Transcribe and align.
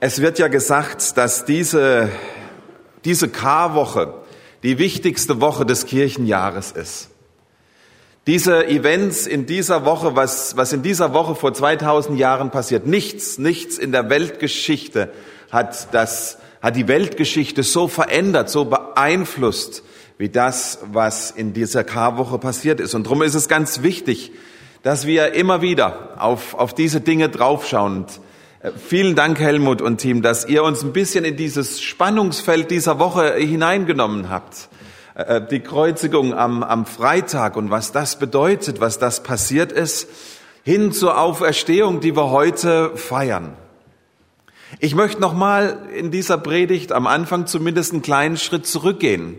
Es 0.00 0.22
wird 0.22 0.38
ja 0.38 0.46
gesagt, 0.46 1.16
dass 1.16 1.44
diese, 1.44 2.08
diese 3.04 3.28
Karwoche 3.28 4.14
die 4.62 4.78
wichtigste 4.78 5.40
Woche 5.40 5.66
des 5.66 5.86
Kirchenjahres 5.86 6.70
ist. 6.70 7.10
Diese 8.28 8.68
Events 8.68 9.26
in 9.26 9.46
dieser 9.46 9.84
Woche, 9.84 10.14
was, 10.14 10.56
was 10.56 10.72
in 10.72 10.82
dieser 10.82 11.14
Woche 11.14 11.34
vor 11.34 11.52
2000 11.52 12.16
Jahren 12.16 12.52
passiert, 12.52 12.86
nichts, 12.86 13.38
nichts 13.38 13.76
in 13.76 13.90
der 13.90 14.08
Weltgeschichte 14.08 15.10
hat 15.50 15.92
das, 15.92 16.38
hat 16.62 16.76
die 16.76 16.86
Weltgeschichte 16.86 17.64
so 17.64 17.88
verändert, 17.88 18.50
so 18.50 18.66
beeinflusst, 18.66 19.82
wie 20.16 20.28
das, 20.28 20.78
was 20.92 21.32
in 21.32 21.54
dieser 21.54 21.82
Karwoche 21.82 22.38
passiert 22.38 22.78
ist. 22.78 22.94
Und 22.94 23.06
darum 23.06 23.22
ist 23.22 23.34
es 23.34 23.48
ganz 23.48 23.82
wichtig, 23.82 24.30
dass 24.84 25.08
wir 25.08 25.32
immer 25.32 25.60
wieder 25.60 26.22
auf, 26.22 26.54
auf 26.54 26.72
diese 26.72 27.00
Dinge 27.00 27.28
draufschauen. 27.30 27.96
Und 27.96 28.20
vielen 28.76 29.14
Dank, 29.14 29.38
Helmut 29.38 29.80
und 29.80 29.98
Team, 29.98 30.22
dass 30.22 30.44
ihr 30.46 30.64
uns 30.64 30.82
ein 30.82 30.92
bisschen 30.92 31.24
in 31.24 31.36
dieses 31.36 31.80
Spannungsfeld 31.80 32.70
dieser 32.70 32.98
Woche 32.98 33.34
hineingenommen 33.34 34.30
habt. 34.30 34.68
Äh, 35.14 35.42
die 35.48 35.60
Kreuzigung 35.60 36.34
am, 36.34 36.62
am 36.62 36.86
Freitag 36.86 37.56
und 37.56 37.70
was 37.70 37.92
das 37.92 38.18
bedeutet, 38.18 38.80
was 38.80 38.98
das 38.98 39.22
passiert 39.22 39.70
ist, 39.72 40.08
hin 40.64 40.92
zur 40.92 41.20
Auferstehung, 41.20 42.00
die 42.00 42.16
wir 42.16 42.30
heute 42.30 42.96
feiern. 42.96 43.56
Ich 44.80 44.94
möchte 44.94 45.20
nochmal 45.20 45.78
in 45.94 46.10
dieser 46.10 46.36
Predigt 46.36 46.92
am 46.92 47.06
Anfang 47.06 47.46
zumindest 47.46 47.92
einen 47.92 48.02
kleinen 48.02 48.36
Schritt 48.36 48.66
zurückgehen. 48.66 49.36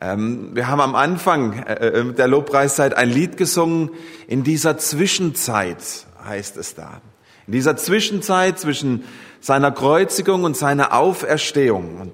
Ähm, 0.00 0.50
wir 0.54 0.68
haben 0.68 0.80
am 0.80 0.94
Anfang 0.94 1.58
äh, 1.62 2.04
der 2.12 2.28
Lobpreiszeit 2.28 2.94
ein 2.94 3.10
Lied 3.10 3.36
gesungen. 3.36 3.90
In 4.28 4.44
dieser 4.44 4.78
Zwischenzeit 4.78 6.06
heißt 6.24 6.56
es 6.58 6.74
da. 6.74 7.00
In 7.46 7.52
dieser 7.52 7.76
Zwischenzeit 7.76 8.58
zwischen 8.58 9.04
seiner 9.40 9.72
Kreuzigung 9.72 10.44
und 10.44 10.56
seiner 10.56 10.92
Auferstehung. 10.94 12.00
Und 12.00 12.12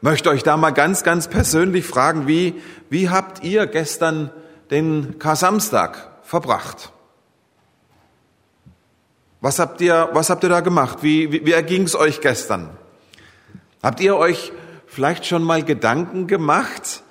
möchte 0.00 0.30
euch 0.30 0.42
da 0.42 0.56
mal 0.56 0.70
ganz, 0.70 1.04
ganz 1.04 1.28
persönlich 1.28 1.86
fragen, 1.86 2.26
wie, 2.26 2.60
wie 2.90 3.10
habt 3.10 3.44
ihr 3.44 3.66
gestern 3.66 4.30
den 4.70 5.18
Kar-Samstag 5.18 6.10
verbracht? 6.22 6.92
Was 9.42 9.58
habt 9.58 9.80
ihr, 9.80 10.08
was 10.12 10.30
habt 10.30 10.44
ihr 10.44 10.48
da 10.48 10.60
gemacht? 10.60 10.98
Wie, 11.02 11.30
wie, 11.32 11.44
wie 11.44 11.52
erging 11.52 11.82
es 11.82 11.94
euch 11.94 12.20
gestern? 12.20 12.70
Habt 13.82 14.00
ihr 14.00 14.16
euch 14.16 14.52
vielleicht 14.86 15.26
schon 15.26 15.42
mal 15.42 15.64
Gedanken 15.64 16.28
gemacht, 16.28 17.02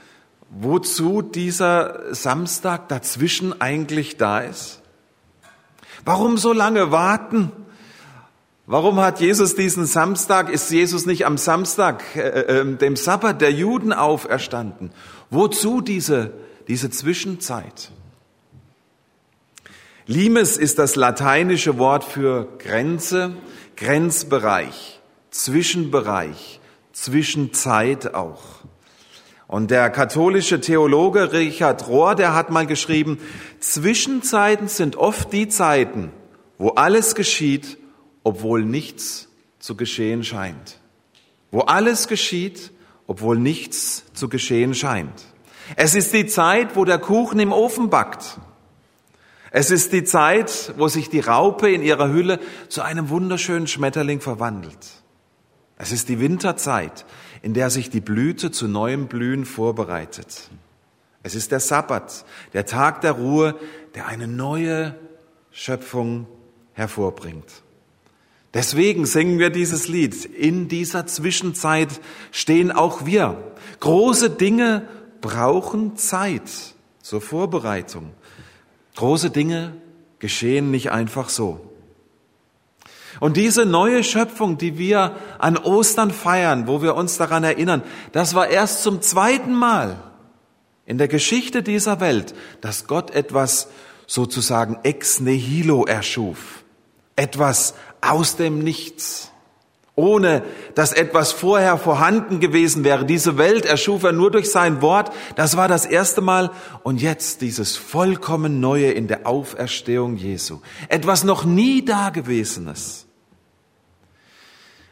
wozu 0.49 1.21
dieser 1.21 2.13
Samstag 2.15 2.87
dazwischen 2.87 3.59
eigentlich 3.61 4.17
da 4.17 4.39
ist? 4.39 4.80
Warum 6.05 6.37
so 6.37 6.53
lange 6.53 6.91
warten? 6.91 7.51
Warum 8.67 8.99
hat 9.01 9.19
Jesus 9.19 9.55
diesen 9.55 9.85
Samstag, 9.85 10.49
ist 10.49 10.71
Jesus 10.71 11.05
nicht 11.05 11.25
am 11.25 11.37
Samstag, 11.37 12.03
äh, 12.15 12.61
äh, 12.61 12.77
dem 12.77 12.95
Sabbat 12.95 13.41
der 13.41 13.51
Juden 13.51 13.91
auferstanden? 13.91 14.91
Wozu 15.29 15.81
diese, 15.81 16.33
diese 16.67 16.89
Zwischenzeit? 16.89 17.91
Limes 20.05 20.57
ist 20.57 20.79
das 20.79 20.95
lateinische 20.95 21.77
Wort 21.77 22.03
für 22.03 22.47
Grenze, 22.59 23.33
Grenzbereich, 23.75 24.99
Zwischenbereich, 25.31 26.59
Zwischenzeit 26.93 28.13
auch. 28.13 28.41
Und 29.51 29.69
der 29.69 29.89
katholische 29.89 30.61
Theologe 30.61 31.33
Richard 31.33 31.89
Rohr, 31.89 32.15
der 32.15 32.33
hat 32.33 32.51
mal 32.51 32.65
geschrieben, 32.65 33.17
Zwischenzeiten 33.59 34.69
sind 34.69 34.95
oft 34.95 35.33
die 35.33 35.49
Zeiten, 35.49 36.13
wo 36.57 36.69
alles 36.69 37.15
geschieht, 37.15 37.77
obwohl 38.23 38.63
nichts 38.63 39.27
zu 39.59 39.75
geschehen 39.75 40.23
scheint. 40.23 40.79
Wo 41.51 41.59
alles 41.59 42.07
geschieht, 42.07 42.71
obwohl 43.07 43.37
nichts 43.37 44.05
zu 44.13 44.29
geschehen 44.29 44.73
scheint. 44.73 45.25
Es 45.75 45.95
ist 45.95 46.13
die 46.13 46.27
Zeit, 46.27 46.77
wo 46.77 46.85
der 46.85 46.99
Kuchen 46.99 47.41
im 47.41 47.51
Ofen 47.51 47.89
backt. 47.89 48.39
Es 49.51 49.69
ist 49.69 49.91
die 49.91 50.05
Zeit, 50.05 50.73
wo 50.77 50.87
sich 50.87 51.09
die 51.09 51.19
Raupe 51.19 51.69
in 51.69 51.83
ihrer 51.83 52.07
Hülle 52.07 52.39
zu 52.69 52.83
einem 52.83 53.09
wunderschönen 53.09 53.67
Schmetterling 53.67 54.21
verwandelt. 54.21 55.01
Es 55.77 55.91
ist 55.91 56.07
die 56.07 56.21
Winterzeit, 56.21 57.05
in 57.41 57.53
der 57.53 57.69
sich 57.69 57.89
die 57.89 58.01
Blüte 58.01 58.51
zu 58.51 58.67
neuem 58.67 59.07
Blühen 59.07 59.45
vorbereitet. 59.45 60.49
Es 61.23 61.35
ist 61.35 61.51
der 61.51 61.59
Sabbat, 61.59 62.25
der 62.53 62.65
Tag 62.65 63.01
der 63.01 63.13
Ruhe, 63.13 63.55
der 63.95 64.07
eine 64.07 64.27
neue 64.27 64.95
Schöpfung 65.51 66.27
hervorbringt. 66.73 67.63
Deswegen 68.53 69.05
singen 69.05 69.39
wir 69.39 69.49
dieses 69.49 69.87
Lied. 69.87 70.25
In 70.25 70.67
dieser 70.67 71.07
Zwischenzeit 71.07 72.01
stehen 72.31 72.71
auch 72.71 73.05
wir. 73.05 73.53
Große 73.79 74.29
Dinge 74.29 74.87
brauchen 75.21 75.95
Zeit 75.95 76.49
zur 77.01 77.21
Vorbereitung. 77.21 78.11
Große 78.95 79.29
Dinge 79.29 79.73
geschehen 80.19 80.69
nicht 80.69 80.91
einfach 80.91 81.29
so. 81.29 81.70
Und 83.19 83.37
diese 83.37 83.65
neue 83.65 84.03
Schöpfung, 84.03 84.57
die 84.57 84.77
wir 84.77 85.15
an 85.39 85.57
Ostern 85.57 86.11
feiern, 86.11 86.67
wo 86.67 86.81
wir 86.81 86.95
uns 86.95 87.17
daran 87.17 87.43
erinnern, 87.43 87.83
das 88.11 88.33
war 88.35 88.47
erst 88.47 88.83
zum 88.83 89.01
zweiten 89.01 89.53
Mal 89.53 89.97
in 90.85 90.97
der 90.97 91.07
Geschichte 91.07 91.63
dieser 91.63 91.99
Welt, 91.99 92.33
dass 92.61 92.87
Gott 92.87 93.11
etwas 93.11 93.67
sozusagen 94.07 94.79
ex 94.83 95.19
nihilo 95.19 95.85
erschuf. 95.85 96.63
Etwas 97.15 97.75
aus 98.01 98.35
dem 98.35 98.59
Nichts. 98.59 99.30
Ohne 99.95 100.43
dass 100.73 100.93
etwas 100.93 101.31
vorher 101.33 101.77
vorhanden 101.77 102.39
gewesen 102.39 102.83
wäre. 102.83 103.05
Diese 103.05 103.37
Welt 103.37 103.65
erschuf 103.65 104.03
er 104.03 104.13
nur 104.13 104.31
durch 104.31 104.49
sein 104.49 104.81
Wort. 104.81 105.11
Das 105.35 105.57
war 105.57 105.67
das 105.67 105.85
erste 105.85 106.21
Mal. 106.21 106.51
Und 106.83 107.01
jetzt 107.01 107.41
dieses 107.41 107.75
vollkommen 107.75 108.61
Neue 108.61 108.91
in 108.91 109.07
der 109.07 109.27
Auferstehung 109.27 110.15
Jesu. 110.15 110.61
Etwas 110.87 111.23
noch 111.23 111.43
nie 111.43 111.83
Dagewesenes. 111.83 113.05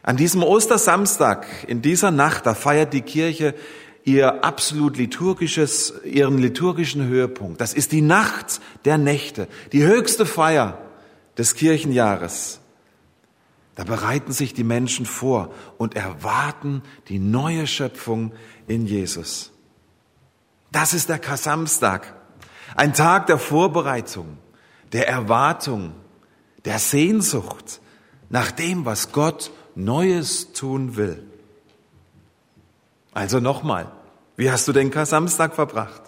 An 0.03 0.17
diesem 0.17 0.43
Ostersamstag, 0.43 1.45
in 1.67 1.81
dieser 1.81 2.11
Nacht, 2.11 2.45
da 2.45 2.53
feiert 2.53 2.93
die 2.93 3.01
Kirche 3.01 3.53
ihr 4.03 4.43
absolut 4.43 4.97
liturgisches, 4.97 5.93
ihren 6.03 6.37
liturgischen 6.37 7.07
Höhepunkt. 7.07 7.61
Das 7.61 7.73
ist 7.73 7.91
die 7.91 8.01
Nacht 8.01 8.59
der 8.85 8.97
Nächte, 8.97 9.47
die 9.71 9.83
höchste 9.83 10.25
Feier 10.25 10.79
des 11.37 11.55
Kirchenjahres. 11.55 12.59
Da 13.79 13.85
bereiten 13.85 14.33
sich 14.33 14.53
die 14.53 14.65
Menschen 14.65 15.05
vor 15.05 15.53
und 15.77 15.95
erwarten 15.95 16.83
die 17.07 17.17
neue 17.17 17.65
Schöpfung 17.65 18.33
in 18.67 18.85
Jesus. 18.85 19.53
Das 20.69 20.93
ist 20.93 21.07
der 21.07 21.17
Kasamstag, 21.17 22.13
ein 22.75 22.93
Tag 22.93 23.27
der 23.27 23.37
Vorbereitung, 23.37 24.37
der 24.91 25.07
Erwartung, 25.07 25.93
der 26.65 26.77
Sehnsucht 26.77 27.79
nach 28.27 28.51
dem, 28.51 28.83
was 28.83 29.13
Gott 29.13 29.49
Neues 29.75 30.51
tun 30.51 30.97
will. 30.97 31.23
Also 33.13 33.39
nochmal, 33.39 33.89
wie 34.35 34.51
hast 34.51 34.67
du 34.67 34.73
den 34.73 34.91
Kasamstag 34.91 35.55
verbracht? 35.55 36.01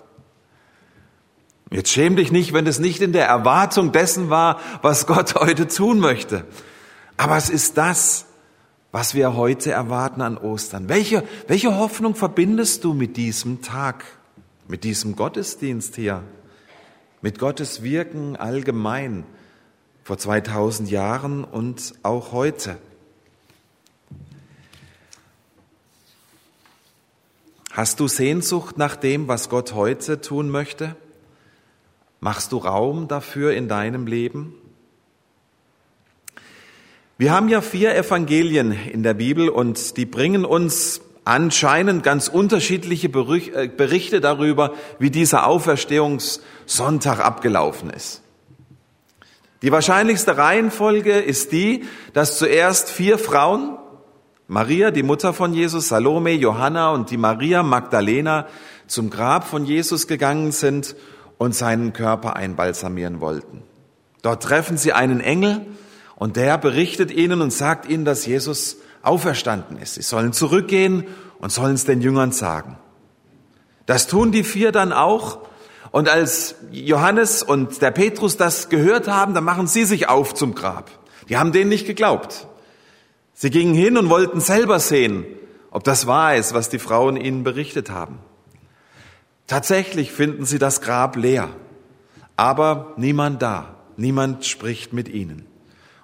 Jetzt 1.69 1.91
schäm 1.91 2.17
dich 2.17 2.33
nicht, 2.33 2.51
wenn 2.51 2.67
es 2.67 2.79
nicht 2.79 2.99
in 2.99 3.13
der 3.13 3.27
Erwartung 3.27 3.93
dessen 3.93 4.29
war, 4.29 4.59
was 4.81 5.07
Gott 5.07 5.35
heute 5.35 5.69
tun 5.69 5.99
möchte. 5.99 6.45
Aber 7.17 7.37
es 7.37 7.49
ist 7.49 7.77
das, 7.77 8.25
was 8.91 9.15
wir 9.15 9.35
heute 9.35 9.71
erwarten 9.71 10.21
an 10.21 10.37
Ostern. 10.37 10.89
Welche, 10.89 11.23
welche 11.47 11.77
Hoffnung 11.77 12.15
verbindest 12.15 12.83
du 12.83 12.93
mit 12.93 13.15
diesem 13.17 13.61
Tag, 13.61 14.03
mit 14.67 14.83
diesem 14.83 15.15
Gottesdienst 15.15 15.95
hier, 15.95 16.23
mit 17.21 17.39
Gottes 17.39 17.83
Wirken 17.83 18.35
allgemein 18.35 19.23
vor 20.03 20.17
2000 20.17 20.89
Jahren 20.89 21.43
und 21.43 21.93
auch 22.03 22.31
heute? 22.31 22.77
Hast 27.71 28.01
du 28.01 28.09
Sehnsucht 28.09 28.77
nach 28.77 28.97
dem, 28.97 29.29
was 29.29 29.47
Gott 29.47 29.73
heute 29.73 30.19
tun 30.19 30.49
möchte? 30.49 30.97
Machst 32.19 32.51
du 32.51 32.57
Raum 32.57 33.07
dafür 33.07 33.53
in 33.53 33.69
deinem 33.69 34.07
Leben? 34.07 34.53
Wir 37.21 37.31
haben 37.31 37.49
ja 37.49 37.61
vier 37.61 37.95
Evangelien 37.95 38.71
in 38.71 39.03
der 39.03 39.13
Bibel 39.13 39.47
und 39.47 39.95
die 39.95 40.07
bringen 40.07 40.43
uns 40.43 41.01
anscheinend 41.23 42.01
ganz 42.01 42.27
unterschiedliche 42.27 43.09
äh, 43.09 43.67
Berichte 43.67 44.21
darüber, 44.21 44.73
wie 44.97 45.11
dieser 45.11 45.45
Auferstehungssonntag 45.45 47.19
abgelaufen 47.19 47.91
ist. 47.91 48.23
Die 49.61 49.71
wahrscheinlichste 49.71 50.35
Reihenfolge 50.35 51.19
ist 51.19 51.51
die, 51.51 51.83
dass 52.13 52.39
zuerst 52.39 52.89
vier 52.89 53.19
Frauen, 53.19 53.77
Maria, 54.47 54.89
die 54.89 55.03
Mutter 55.03 55.31
von 55.31 55.53
Jesus, 55.53 55.89
Salome, 55.89 56.31
Johanna 56.31 56.89
und 56.89 57.11
die 57.11 57.17
Maria 57.17 57.61
Magdalena 57.61 58.47
zum 58.87 59.11
Grab 59.11 59.47
von 59.47 59.65
Jesus 59.65 60.07
gegangen 60.07 60.51
sind 60.51 60.95
und 61.37 61.53
seinen 61.53 61.93
Körper 61.93 62.35
einbalsamieren 62.35 63.21
wollten. 63.21 63.61
Dort 64.23 64.41
treffen 64.41 64.75
sie 64.75 64.91
einen 64.91 65.21
Engel, 65.21 65.67
und 66.21 66.35
der 66.35 66.59
berichtet 66.59 67.09
ihnen 67.09 67.41
und 67.41 67.51
sagt 67.51 67.89
ihnen, 67.89 68.05
dass 68.05 68.27
Jesus 68.27 68.77
auferstanden 69.01 69.79
ist. 69.79 69.95
Sie 69.95 70.03
sollen 70.03 70.33
zurückgehen 70.33 71.07
und 71.39 71.51
sollen 71.51 71.73
es 71.73 71.85
den 71.85 71.99
Jüngern 71.99 72.31
sagen. 72.31 72.77
Das 73.87 74.05
tun 74.05 74.31
die 74.31 74.43
vier 74.43 74.71
dann 74.71 74.93
auch. 74.93 75.39
Und 75.89 76.09
als 76.09 76.53
Johannes 76.69 77.41
und 77.41 77.81
der 77.81 77.89
Petrus 77.89 78.37
das 78.37 78.69
gehört 78.69 79.07
haben, 79.07 79.33
dann 79.33 79.43
machen 79.43 79.65
sie 79.65 79.83
sich 79.83 80.09
auf 80.09 80.35
zum 80.35 80.53
Grab. 80.53 80.91
Die 81.27 81.37
haben 81.37 81.53
denen 81.53 81.69
nicht 81.69 81.87
geglaubt. 81.87 82.45
Sie 83.33 83.49
gingen 83.49 83.73
hin 83.73 83.97
und 83.97 84.11
wollten 84.11 84.41
selber 84.41 84.79
sehen, 84.79 85.25
ob 85.71 85.83
das 85.83 86.05
wahr 86.05 86.35
ist, 86.35 86.53
was 86.53 86.69
die 86.69 86.77
Frauen 86.77 87.17
ihnen 87.17 87.43
berichtet 87.43 87.89
haben. 87.89 88.19
Tatsächlich 89.47 90.11
finden 90.11 90.45
sie 90.45 90.59
das 90.59 90.81
Grab 90.81 91.15
leer, 91.15 91.49
aber 92.35 92.93
niemand 92.95 93.41
da, 93.41 93.73
niemand 93.97 94.45
spricht 94.45 94.93
mit 94.93 95.09
ihnen. 95.09 95.47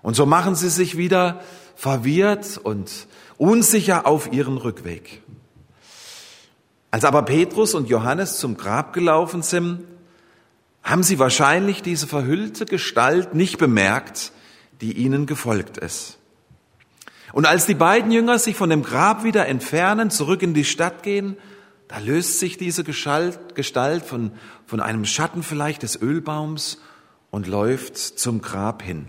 Und 0.01 0.15
so 0.15 0.25
machen 0.25 0.55
sie 0.55 0.69
sich 0.69 0.97
wieder 0.97 1.41
verwirrt 1.75 2.57
und 2.57 3.07
unsicher 3.37 4.05
auf 4.05 4.31
ihren 4.31 4.57
Rückweg. 4.57 5.21
Als 6.91 7.03
aber 7.03 7.23
Petrus 7.23 7.73
und 7.73 7.89
Johannes 7.89 8.37
zum 8.37 8.57
Grab 8.57 8.93
gelaufen 8.93 9.41
sind, 9.41 9.83
haben 10.83 11.03
sie 11.03 11.19
wahrscheinlich 11.19 11.81
diese 11.81 12.07
verhüllte 12.07 12.65
Gestalt 12.65 13.35
nicht 13.35 13.57
bemerkt, 13.57 14.31
die 14.79 14.93
ihnen 14.93 15.25
gefolgt 15.25 15.77
ist. 15.77 16.17
Und 17.33 17.45
als 17.45 17.65
die 17.65 17.75
beiden 17.75 18.11
Jünger 18.11 18.39
sich 18.39 18.55
von 18.55 18.69
dem 18.69 18.83
Grab 18.83 19.23
wieder 19.23 19.47
entfernen, 19.47 20.09
zurück 20.09 20.41
in 20.41 20.53
die 20.53 20.63
Stadt 20.63 21.03
gehen, 21.03 21.37
da 21.89 21.99
löst 21.99 22.39
sich 22.39 22.57
diese 22.57 22.83
Gestalt 22.83 24.05
von, 24.05 24.31
von 24.65 24.79
einem 24.79 25.05
Schatten 25.05 25.43
vielleicht 25.43 25.83
des 25.83 26.01
Ölbaums 26.01 26.81
und 27.31 27.47
läuft 27.47 27.97
zum 27.97 28.41
Grab 28.41 28.81
hin. 28.81 29.07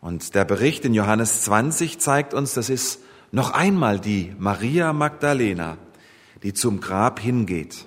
Und 0.00 0.34
der 0.34 0.44
Bericht 0.44 0.84
in 0.84 0.94
Johannes 0.94 1.42
20 1.42 1.98
zeigt 1.98 2.34
uns, 2.34 2.54
das 2.54 2.70
ist 2.70 3.00
noch 3.32 3.50
einmal 3.50 3.98
die 4.00 4.34
Maria 4.38 4.92
Magdalena, 4.92 5.76
die 6.42 6.54
zum 6.54 6.80
Grab 6.80 7.20
hingeht. 7.20 7.86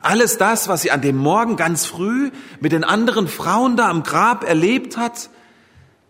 Alles 0.00 0.38
das, 0.38 0.68
was 0.68 0.82
sie 0.82 0.90
an 0.90 1.02
dem 1.02 1.16
Morgen 1.16 1.56
ganz 1.56 1.86
früh 1.86 2.30
mit 2.60 2.72
den 2.72 2.84
anderen 2.84 3.26
Frauen 3.26 3.76
da 3.76 3.88
am 3.88 4.02
Grab 4.02 4.44
erlebt 4.44 4.96
hat, 4.96 5.30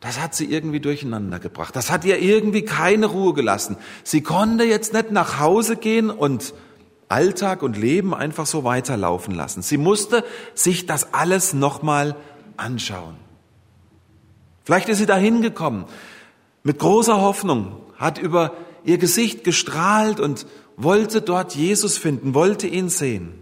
das 0.00 0.20
hat 0.20 0.34
sie 0.34 0.44
irgendwie 0.44 0.80
durcheinander 0.80 1.38
gebracht. 1.38 1.74
Das 1.74 1.90
hat 1.90 2.04
ihr 2.04 2.20
irgendwie 2.20 2.62
keine 2.64 3.06
Ruhe 3.06 3.34
gelassen. 3.34 3.76
Sie 4.04 4.22
konnte 4.22 4.64
jetzt 4.64 4.92
nicht 4.92 5.10
nach 5.10 5.40
Hause 5.40 5.76
gehen 5.76 6.10
und 6.10 6.54
Alltag 7.08 7.62
und 7.62 7.76
Leben 7.76 8.14
einfach 8.14 8.46
so 8.46 8.62
weiterlaufen 8.64 9.34
lassen. 9.34 9.62
Sie 9.62 9.78
musste 9.78 10.24
sich 10.54 10.86
das 10.86 11.14
alles 11.14 11.54
nochmal 11.54 12.14
anschauen. 12.56 13.16
Vielleicht 14.68 14.90
ist 14.90 14.98
sie 14.98 15.06
da 15.06 15.16
hingekommen 15.16 15.86
mit 16.62 16.78
großer 16.78 17.22
Hoffnung, 17.22 17.80
hat 17.96 18.18
über 18.18 18.52
ihr 18.84 18.98
Gesicht 18.98 19.42
gestrahlt 19.42 20.20
und 20.20 20.44
wollte 20.76 21.22
dort 21.22 21.54
Jesus 21.54 21.96
finden, 21.96 22.34
wollte 22.34 22.66
ihn 22.66 22.90
sehen. 22.90 23.32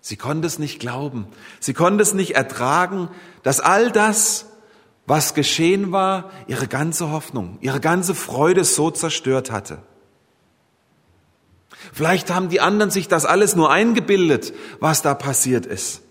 Sie 0.00 0.16
konnte 0.16 0.48
es 0.48 0.58
nicht 0.58 0.80
glauben. 0.80 1.28
Sie 1.60 1.74
konnte 1.74 2.02
es 2.02 2.12
nicht 2.12 2.34
ertragen, 2.34 3.08
dass 3.44 3.60
all 3.60 3.92
das, 3.92 4.46
was 5.06 5.32
geschehen 5.32 5.92
war, 5.92 6.32
ihre 6.48 6.66
ganze 6.66 7.12
Hoffnung, 7.12 7.58
ihre 7.60 7.78
ganze 7.78 8.16
Freude 8.16 8.64
so 8.64 8.90
zerstört 8.90 9.52
hatte. 9.52 9.78
Vielleicht 11.92 12.32
haben 12.32 12.48
die 12.48 12.60
anderen 12.60 12.90
sich 12.90 13.06
das 13.06 13.24
alles 13.24 13.54
nur 13.54 13.70
eingebildet, 13.70 14.52
was 14.80 15.02
da 15.02 15.14
passiert 15.14 15.66
ist. 15.66 16.02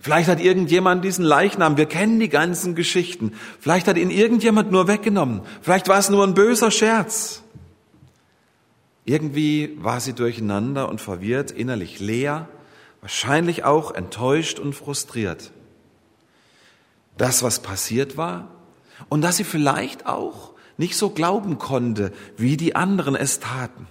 Vielleicht 0.00 0.28
hat 0.28 0.40
irgendjemand 0.40 1.04
diesen 1.04 1.24
Leichnam, 1.24 1.76
wir 1.76 1.86
kennen 1.86 2.20
die 2.20 2.28
ganzen 2.28 2.74
Geschichten, 2.74 3.32
vielleicht 3.58 3.86
hat 3.86 3.96
ihn 3.96 4.10
irgendjemand 4.10 4.70
nur 4.70 4.88
weggenommen, 4.88 5.42
vielleicht 5.62 5.88
war 5.88 5.98
es 5.98 6.10
nur 6.10 6.24
ein 6.24 6.34
böser 6.34 6.70
Scherz. 6.70 7.42
Irgendwie 9.04 9.76
war 9.78 10.00
sie 10.00 10.12
durcheinander 10.12 10.88
und 10.88 11.00
verwirrt, 11.00 11.50
innerlich 11.50 11.98
leer, 12.00 12.48
wahrscheinlich 13.00 13.64
auch 13.64 13.92
enttäuscht 13.92 14.58
und 14.58 14.74
frustriert. 14.74 15.50
Das, 17.16 17.42
was 17.42 17.60
passiert 17.60 18.16
war 18.16 18.48
und 19.08 19.22
dass 19.22 19.38
sie 19.38 19.44
vielleicht 19.44 20.06
auch 20.06 20.52
nicht 20.76 20.96
so 20.96 21.10
glauben 21.10 21.58
konnte, 21.58 22.12
wie 22.36 22.56
die 22.56 22.76
anderen 22.76 23.14
es 23.14 23.40
taten. 23.40 23.86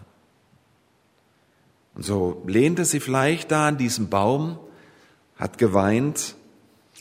Und 1.96 2.04
so 2.04 2.44
lehnte 2.48 2.86
sie 2.86 3.00
vielleicht 3.00 3.52
da 3.52 3.68
an 3.68 3.78
diesem 3.78 4.10
Baum 4.10 4.60
hat 5.40 5.58
geweint, 5.58 6.36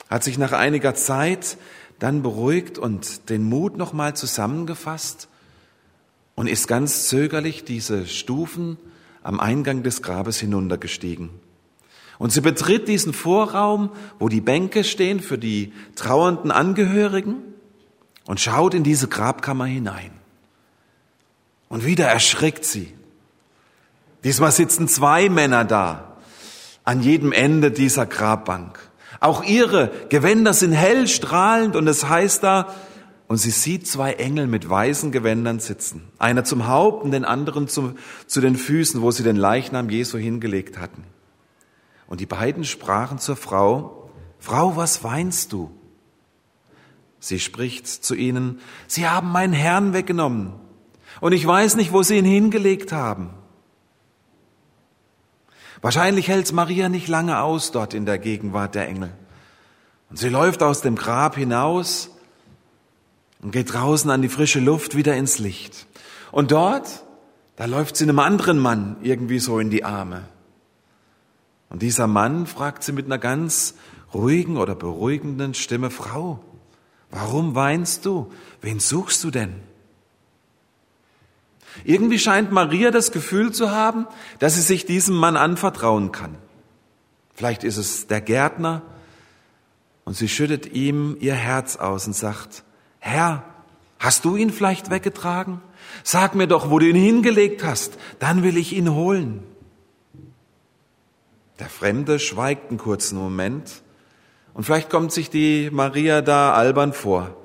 hat 0.08 0.24
sich 0.24 0.38
nach 0.38 0.52
einiger 0.52 0.94
Zeit 0.94 1.58
dann 1.98 2.22
beruhigt 2.22 2.78
und 2.78 3.28
den 3.28 3.42
Mut 3.42 3.76
nochmal 3.76 4.14
zusammengefasst 4.14 5.28
und 6.36 6.46
ist 6.46 6.68
ganz 6.68 7.08
zögerlich 7.08 7.64
diese 7.64 8.06
Stufen 8.06 8.78
am 9.24 9.40
Eingang 9.40 9.82
des 9.82 10.02
Grabes 10.02 10.38
hinuntergestiegen. 10.38 11.30
Und 12.18 12.32
sie 12.32 12.40
betritt 12.40 12.88
diesen 12.88 13.12
Vorraum, 13.12 13.90
wo 14.18 14.28
die 14.28 14.40
Bänke 14.40 14.84
stehen 14.84 15.20
für 15.20 15.38
die 15.38 15.72
trauernden 15.96 16.50
Angehörigen 16.50 17.36
und 18.24 18.40
schaut 18.40 18.74
in 18.74 18.84
diese 18.84 19.08
Grabkammer 19.08 19.66
hinein. 19.66 20.12
Und 21.68 21.84
wieder 21.84 22.06
erschrickt 22.06 22.64
sie. 22.64 22.94
Diesmal 24.24 24.52
sitzen 24.52 24.88
zwei 24.88 25.28
Männer 25.28 25.64
da, 25.64 26.07
an 26.88 27.02
jedem 27.02 27.32
Ende 27.32 27.70
dieser 27.70 28.06
Grabbank. 28.06 28.78
Auch 29.20 29.44
ihre 29.44 29.90
Gewänder 30.08 30.54
sind 30.54 30.72
hell 30.72 31.06
strahlend 31.06 31.76
und 31.76 31.86
es 31.86 32.08
heißt 32.08 32.42
da, 32.42 32.74
und 33.26 33.36
sie 33.36 33.50
sieht 33.50 33.86
zwei 33.86 34.14
Engel 34.14 34.46
mit 34.46 34.70
weißen 34.70 35.12
Gewändern 35.12 35.60
sitzen. 35.60 36.08
Einer 36.18 36.44
zum 36.44 36.66
Haupt 36.66 37.04
und 37.04 37.10
den 37.10 37.26
anderen 37.26 37.68
zu, 37.68 37.92
zu 38.26 38.40
den 38.40 38.56
Füßen, 38.56 39.02
wo 39.02 39.10
sie 39.10 39.22
den 39.22 39.36
Leichnam 39.36 39.90
Jesu 39.90 40.16
hingelegt 40.16 40.78
hatten. 40.78 41.04
Und 42.06 42.20
die 42.20 42.26
beiden 42.26 42.64
sprachen 42.64 43.18
zur 43.18 43.36
Frau, 43.36 44.10
Frau, 44.38 44.76
was 44.76 45.04
weinst 45.04 45.52
du? 45.52 45.70
Sie 47.20 47.38
spricht 47.38 47.86
zu 47.86 48.14
ihnen, 48.14 48.60
Sie 48.86 49.06
haben 49.06 49.30
meinen 49.30 49.52
Herrn 49.52 49.92
weggenommen 49.92 50.54
und 51.20 51.32
ich 51.32 51.46
weiß 51.46 51.76
nicht, 51.76 51.92
wo 51.92 52.02
Sie 52.02 52.16
ihn 52.16 52.24
hingelegt 52.24 52.92
haben. 52.92 53.28
Wahrscheinlich 55.80 56.28
hält 56.28 56.52
Maria 56.52 56.88
nicht 56.88 57.08
lange 57.08 57.40
aus 57.40 57.70
dort 57.70 57.94
in 57.94 58.04
der 58.04 58.18
Gegenwart 58.18 58.74
der 58.74 58.88
Engel. 58.88 59.12
Und 60.10 60.18
sie 60.18 60.28
läuft 60.28 60.62
aus 60.62 60.80
dem 60.80 60.96
Grab 60.96 61.36
hinaus 61.36 62.10
und 63.40 63.52
geht 63.52 63.72
draußen 63.72 64.10
an 64.10 64.22
die 64.22 64.28
frische 64.28 64.60
Luft 64.60 64.96
wieder 64.96 65.16
ins 65.16 65.38
Licht. 65.38 65.86
Und 66.32 66.50
dort, 66.50 67.04
da 67.56 67.66
läuft 67.66 67.96
sie 67.96 68.04
einem 68.04 68.18
anderen 68.18 68.58
Mann 68.58 68.96
irgendwie 69.02 69.38
so 69.38 69.58
in 69.58 69.70
die 69.70 69.84
Arme. 69.84 70.24
Und 71.70 71.82
dieser 71.82 72.06
Mann 72.06 72.46
fragt 72.46 72.82
sie 72.82 72.92
mit 72.92 73.06
einer 73.06 73.18
ganz 73.18 73.74
ruhigen 74.14 74.56
oder 74.56 74.74
beruhigenden 74.74 75.54
Stimme, 75.54 75.90
Frau, 75.90 76.40
warum 77.10 77.54
weinst 77.54 78.06
du? 78.06 78.32
Wen 78.62 78.80
suchst 78.80 79.22
du 79.22 79.30
denn? 79.30 79.67
Irgendwie 81.84 82.18
scheint 82.18 82.52
Maria 82.52 82.90
das 82.90 83.12
Gefühl 83.12 83.52
zu 83.52 83.70
haben, 83.70 84.06
dass 84.38 84.54
sie 84.54 84.62
sich 84.62 84.86
diesem 84.86 85.16
Mann 85.16 85.36
anvertrauen 85.36 86.12
kann. 86.12 86.36
Vielleicht 87.34 87.62
ist 87.64 87.76
es 87.76 88.06
der 88.06 88.20
Gärtner 88.20 88.82
und 90.04 90.14
sie 90.14 90.28
schüttet 90.28 90.72
ihm 90.72 91.16
ihr 91.20 91.34
Herz 91.34 91.76
aus 91.76 92.06
und 92.06 92.14
sagt, 92.14 92.64
Herr, 92.98 93.44
hast 93.98 94.24
du 94.24 94.34
ihn 94.34 94.50
vielleicht 94.50 94.90
weggetragen? 94.90 95.60
Sag 96.02 96.34
mir 96.34 96.48
doch, 96.48 96.70
wo 96.70 96.80
du 96.80 96.88
ihn 96.88 96.96
hingelegt 96.96 97.62
hast, 97.62 97.96
dann 98.18 98.42
will 98.42 98.56
ich 98.56 98.74
ihn 98.74 98.92
holen. 98.92 99.44
Der 101.60 101.68
Fremde 101.68 102.18
schweigt 102.18 102.70
einen 102.70 102.78
kurzen 102.78 103.18
Moment 103.18 103.82
und 104.52 104.64
vielleicht 104.64 104.90
kommt 104.90 105.12
sich 105.12 105.30
die 105.30 105.70
Maria 105.70 106.22
da 106.22 106.54
albern 106.54 106.92
vor, 106.92 107.36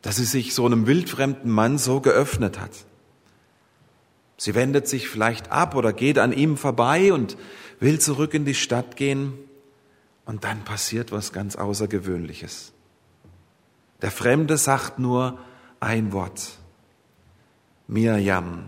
dass 0.00 0.16
sie 0.16 0.24
sich 0.24 0.54
so 0.54 0.64
einem 0.64 0.86
wildfremden 0.86 1.50
Mann 1.50 1.76
so 1.76 2.00
geöffnet 2.00 2.58
hat. 2.58 2.85
Sie 4.36 4.54
wendet 4.54 4.86
sich 4.86 5.08
vielleicht 5.08 5.50
ab 5.50 5.74
oder 5.74 5.92
geht 5.92 6.18
an 6.18 6.32
ihm 6.32 6.56
vorbei 6.56 7.12
und 7.12 7.36
will 7.80 7.98
zurück 7.98 8.34
in 8.34 8.44
die 8.44 8.54
Stadt 8.54 8.96
gehen. 8.96 9.34
Und 10.24 10.44
dann 10.44 10.64
passiert 10.64 11.12
was 11.12 11.32
ganz 11.32 11.56
Außergewöhnliches. 11.56 12.72
Der 14.02 14.10
Fremde 14.10 14.56
sagt 14.58 14.98
nur 14.98 15.38
ein 15.80 16.12
Wort. 16.12 16.58
Mirjam. 17.86 18.66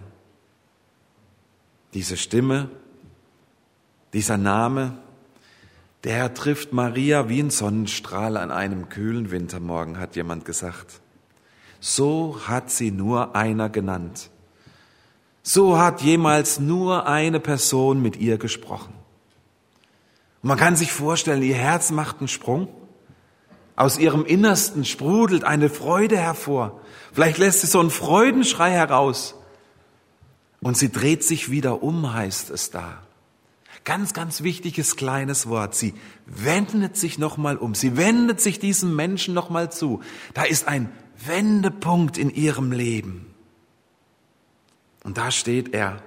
Diese 1.94 2.16
Stimme, 2.16 2.70
dieser 4.12 4.36
Name, 4.36 4.98
der 6.04 6.32
trifft 6.32 6.72
Maria 6.72 7.28
wie 7.28 7.40
ein 7.40 7.50
Sonnenstrahl 7.50 8.36
an 8.36 8.50
einem 8.50 8.88
kühlen 8.88 9.30
Wintermorgen, 9.30 9.98
hat 9.98 10.16
jemand 10.16 10.44
gesagt. 10.44 11.00
So 11.80 12.40
hat 12.46 12.70
sie 12.70 12.90
nur 12.90 13.34
einer 13.34 13.68
genannt. 13.68 14.30
So 15.42 15.78
hat 15.78 16.02
jemals 16.02 16.58
nur 16.58 17.06
eine 17.06 17.40
Person 17.40 18.02
mit 18.02 18.16
ihr 18.16 18.38
gesprochen. 18.38 18.92
Und 20.42 20.48
man 20.48 20.58
kann 20.58 20.76
sich 20.76 20.92
vorstellen, 20.92 21.42
ihr 21.42 21.56
Herz 21.56 21.90
macht 21.90 22.18
einen 22.18 22.28
Sprung. 22.28 22.68
Aus 23.76 23.98
ihrem 23.98 24.24
Innersten 24.24 24.84
sprudelt 24.84 25.44
eine 25.44 25.68
Freude 25.68 26.16
hervor. 26.16 26.80
Vielleicht 27.12 27.38
lässt 27.38 27.60
sie 27.60 27.66
so 27.66 27.80
einen 27.80 27.90
Freudenschrei 27.90 28.70
heraus. 28.70 29.34
Und 30.60 30.76
sie 30.76 30.90
dreht 30.90 31.22
sich 31.22 31.50
wieder 31.50 31.82
um, 31.82 32.12
heißt 32.12 32.50
es 32.50 32.70
da. 32.70 33.02
Ganz, 33.84 34.12
ganz 34.12 34.42
wichtiges 34.42 34.96
kleines 34.96 35.48
Wort. 35.48 35.74
Sie 35.74 35.94
wendet 36.26 36.96
sich 36.96 37.18
nochmal 37.18 37.56
um. 37.56 37.74
Sie 37.74 37.96
wendet 37.96 38.40
sich 38.40 38.58
diesem 38.58 38.94
Menschen 38.94 39.34
nochmal 39.34 39.72
zu. 39.72 40.02
Da 40.34 40.42
ist 40.42 40.68
ein 40.68 40.90
Wendepunkt 41.24 42.18
in 42.18 42.30
ihrem 42.30 42.72
Leben. 42.72 43.27
Und 45.08 45.16
da 45.16 45.30
steht 45.30 45.72
er. 45.72 46.02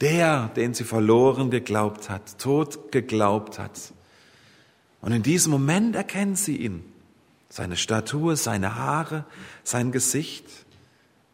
Der, 0.00 0.48
den 0.56 0.74
sie 0.74 0.82
verloren 0.82 1.52
geglaubt 1.52 2.10
hat, 2.10 2.36
tot 2.40 2.90
geglaubt 2.90 3.60
hat. 3.60 3.92
Und 5.00 5.12
in 5.12 5.22
diesem 5.22 5.52
Moment 5.52 5.94
erkennt 5.94 6.36
sie 6.36 6.56
ihn. 6.56 6.82
Seine 7.48 7.76
Statur, 7.76 8.34
seine 8.34 8.74
Haare, 8.74 9.24
sein 9.62 9.92
Gesicht, 9.92 10.46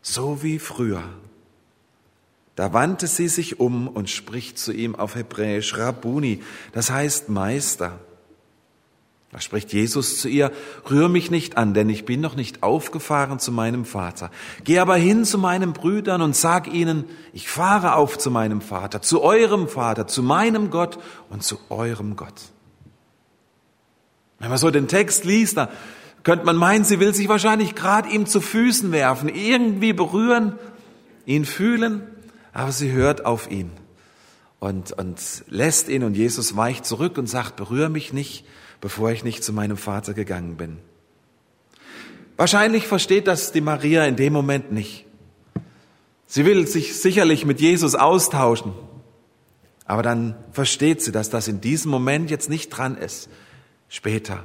so 0.03 0.43
wie 0.43 0.59
früher. 0.59 1.03
Da 2.55 2.75
wandte 2.75 3.07
sie 3.07 3.29
sich 3.29 3.59
um 3.59 3.89
und 3.89 4.11
spricht 4.11 4.59
zu 4.59 4.75
ihm 4.75 4.95
auf 4.95 5.15
Hebräisch 5.15 5.79
Rabuni, 5.79 6.43
das 6.73 6.91
heißt 6.91 7.31
Meister. 7.31 7.99
Da 9.33 9.41
spricht 9.41 9.73
Jesus 9.73 10.21
zu 10.21 10.29
ihr, 10.29 10.53
rühr 10.91 11.09
mich 11.09 11.31
nicht 11.31 11.57
an, 11.57 11.73
denn 11.73 11.89
ich 11.89 12.05
bin 12.05 12.21
noch 12.21 12.37
nicht 12.37 12.63
aufgefahren 12.63 13.39
zu 13.39 13.51
meinem 13.51 13.85
Vater. 13.87 14.31
Geh 14.63 14.79
aber 14.79 14.97
hin 14.97 15.25
zu 15.25 15.39
meinen 15.39 15.73
Brüdern 15.73 16.21
und 16.21 16.37
sag 16.37 16.73
ihnen, 16.73 17.07
ich 17.33 17.49
fahre 17.49 17.95
auf 17.95 18.19
zu 18.19 18.31
meinem 18.31 18.61
Vater, 18.61 19.01
zu 19.01 19.23
eurem 19.23 19.69
Vater, 19.69 20.07
zu 20.07 20.23
meinem 20.23 20.71
Gott 20.71 20.99
und 21.31 21.43
zu 21.43 21.59
eurem 21.71 22.15
Gott. 22.15 22.41
Wenn 24.39 24.51
man 24.51 24.59
so 24.59 24.71
den 24.71 24.87
Text 24.87 25.25
liest, 25.25 25.57
da 25.57 25.71
könnte 26.25 26.45
man 26.45 26.57
meinen, 26.57 26.85
sie 26.85 27.01
will 27.01 27.15
sich 27.15 27.29
wahrscheinlich 27.29 27.75
gerade 27.75 28.11
ihm 28.11 28.27
zu 28.27 28.41
Füßen 28.41 28.93
werfen, 28.93 29.29
irgendwie 29.29 29.95
berühren, 29.95 30.59
ihn 31.25 31.47
fühlen 31.47 32.03
aber 32.53 32.73
sie 32.73 32.93
hört 32.93 33.25
auf 33.25 33.51
ihn 33.51 33.71
und, 34.61 34.93
und 34.93 35.19
lässt 35.49 35.89
ihn 35.89 36.05
und 36.05 36.17
Jesus 36.17 36.57
weicht 36.57 36.85
zurück 36.85 37.19
und 37.19 37.27
sagt, 37.27 37.57
berühre 37.57 37.89
mich 37.89 38.13
nicht, 38.13 38.45
bevor 38.83 39.13
ich 39.13 39.25
nicht 39.25 39.43
zu 39.45 39.55
meinem 39.55 39.79
Vater 39.79 40.13
gegangen 40.13 40.57
bin. 40.57 40.77
Wahrscheinlich 42.37 42.87
versteht 42.87 43.29
das 43.29 43.53
die 43.53 43.61
Maria 43.61 44.05
in 44.05 44.17
dem 44.17 44.33
Moment 44.33 44.73
nicht. 44.73 45.07
Sie 46.27 46.45
will 46.45 46.67
sich 46.67 47.01
sicherlich 47.01 47.47
mit 47.47 47.61
Jesus 47.61 47.95
austauschen, 47.95 48.75
aber 49.87 50.03
dann 50.03 50.35
versteht 50.51 51.01
sie, 51.01 51.13
dass 51.13 51.31
das 51.31 51.47
in 51.47 51.61
diesem 51.61 51.91
Moment 51.93 52.29
jetzt 52.31 52.51
nicht 52.51 52.71
dran 52.71 52.97
ist. 52.97 53.31
Später. 53.89 54.43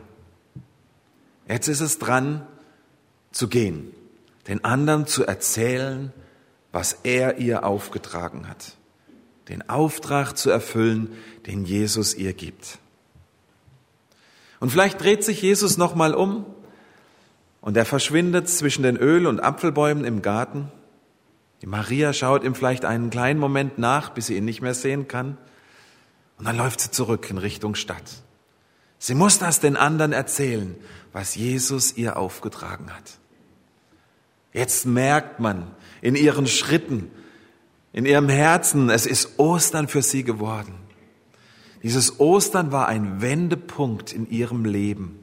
Jetzt 1.48 1.68
ist 1.68 1.82
es 1.82 1.98
dran 1.98 2.46
zu 3.32 3.48
gehen, 3.48 3.92
den 4.48 4.64
anderen 4.64 5.08
zu 5.08 5.26
erzählen, 5.26 6.14
was 6.72 7.00
er 7.04 7.40
ihr 7.40 7.66
aufgetragen 7.66 8.48
hat. 8.48 8.76
Den 9.50 9.68
Auftrag 9.68 10.38
zu 10.38 10.52
erfüllen, 10.52 11.10
den 11.48 11.66
Jesus 11.66 12.14
ihr 12.14 12.34
gibt. 12.34 12.80
Und 14.60 14.72
vielleicht 14.72 15.02
dreht 15.02 15.24
sich 15.24 15.42
Jesus 15.42 15.78
nochmal 15.78 16.14
um 16.14 16.46
und 17.62 17.78
er 17.78 17.86
verschwindet 17.86 18.50
zwischen 18.50 18.84
den 18.84 18.98
Öl- 18.98 19.28
und 19.28 19.40
Apfelbäumen 19.40 20.06
im 20.06 20.22
Garten. 20.22 20.72
Die 21.62 21.68
Maria 21.68 22.14
schaut 22.14 22.44
ihm 22.44 22.56
vielleicht 22.56 22.86
einen 22.86 23.10
kleinen 23.10 23.40
Moment 23.40 23.78
nach, 23.78 24.10
bis 24.10 24.28
sie 24.28 24.38
ihn 24.38 24.46
nicht 24.46 24.62
mehr 24.62 24.74
sehen 24.74 25.08
kann. 25.08 25.38
Und 26.38 26.46
dann 26.46 26.58
läuft 26.58 26.82
sie 26.82 26.92
zurück 26.92 27.30
in 27.30 27.38
Richtung 27.38 27.76
Stadt. 27.76 28.24
Sie 29.00 29.16
muss 29.16 29.40
das 29.40 29.60
den 29.60 29.76
anderen 29.76 30.14
erzählen, 30.14 30.76
was 31.14 31.36
Jesus 31.36 31.98
ihr 31.98 32.18
aufgetragen 32.18 32.94
hat. 32.94 33.18
Jetzt 34.54 34.86
merkt 34.86 35.40
man, 35.40 35.72
in 36.02 36.16
ihren 36.16 36.48
Schritten, 36.48 37.12
in 37.94 38.06
ihrem 38.06 38.30
Herzen. 38.30 38.90
Es 38.90 39.06
ist 39.06 39.40
Ostern 39.40 39.88
für 39.88 40.02
sie 40.02 40.24
geworden. 40.24 40.74
Dieses 41.84 42.20
Ostern 42.20 42.72
war 42.72 42.88
ein 42.88 43.22
Wendepunkt 43.22 44.14
in 44.14 44.30
ihrem 44.30 44.66
Leben. 44.66 45.20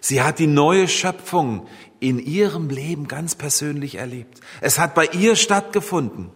Sie 0.00 0.22
hat 0.22 0.38
die 0.38 0.46
neue 0.46 0.88
Schöpfung 0.88 1.66
in 2.00 2.18
ihrem 2.18 2.70
Leben 2.70 3.06
ganz 3.06 3.34
persönlich 3.34 3.96
erlebt. 3.96 4.40
Es 4.60 4.78
hat 4.78 4.94
bei 4.94 5.06
ihr 5.06 5.36
stattgefunden. 5.36 6.30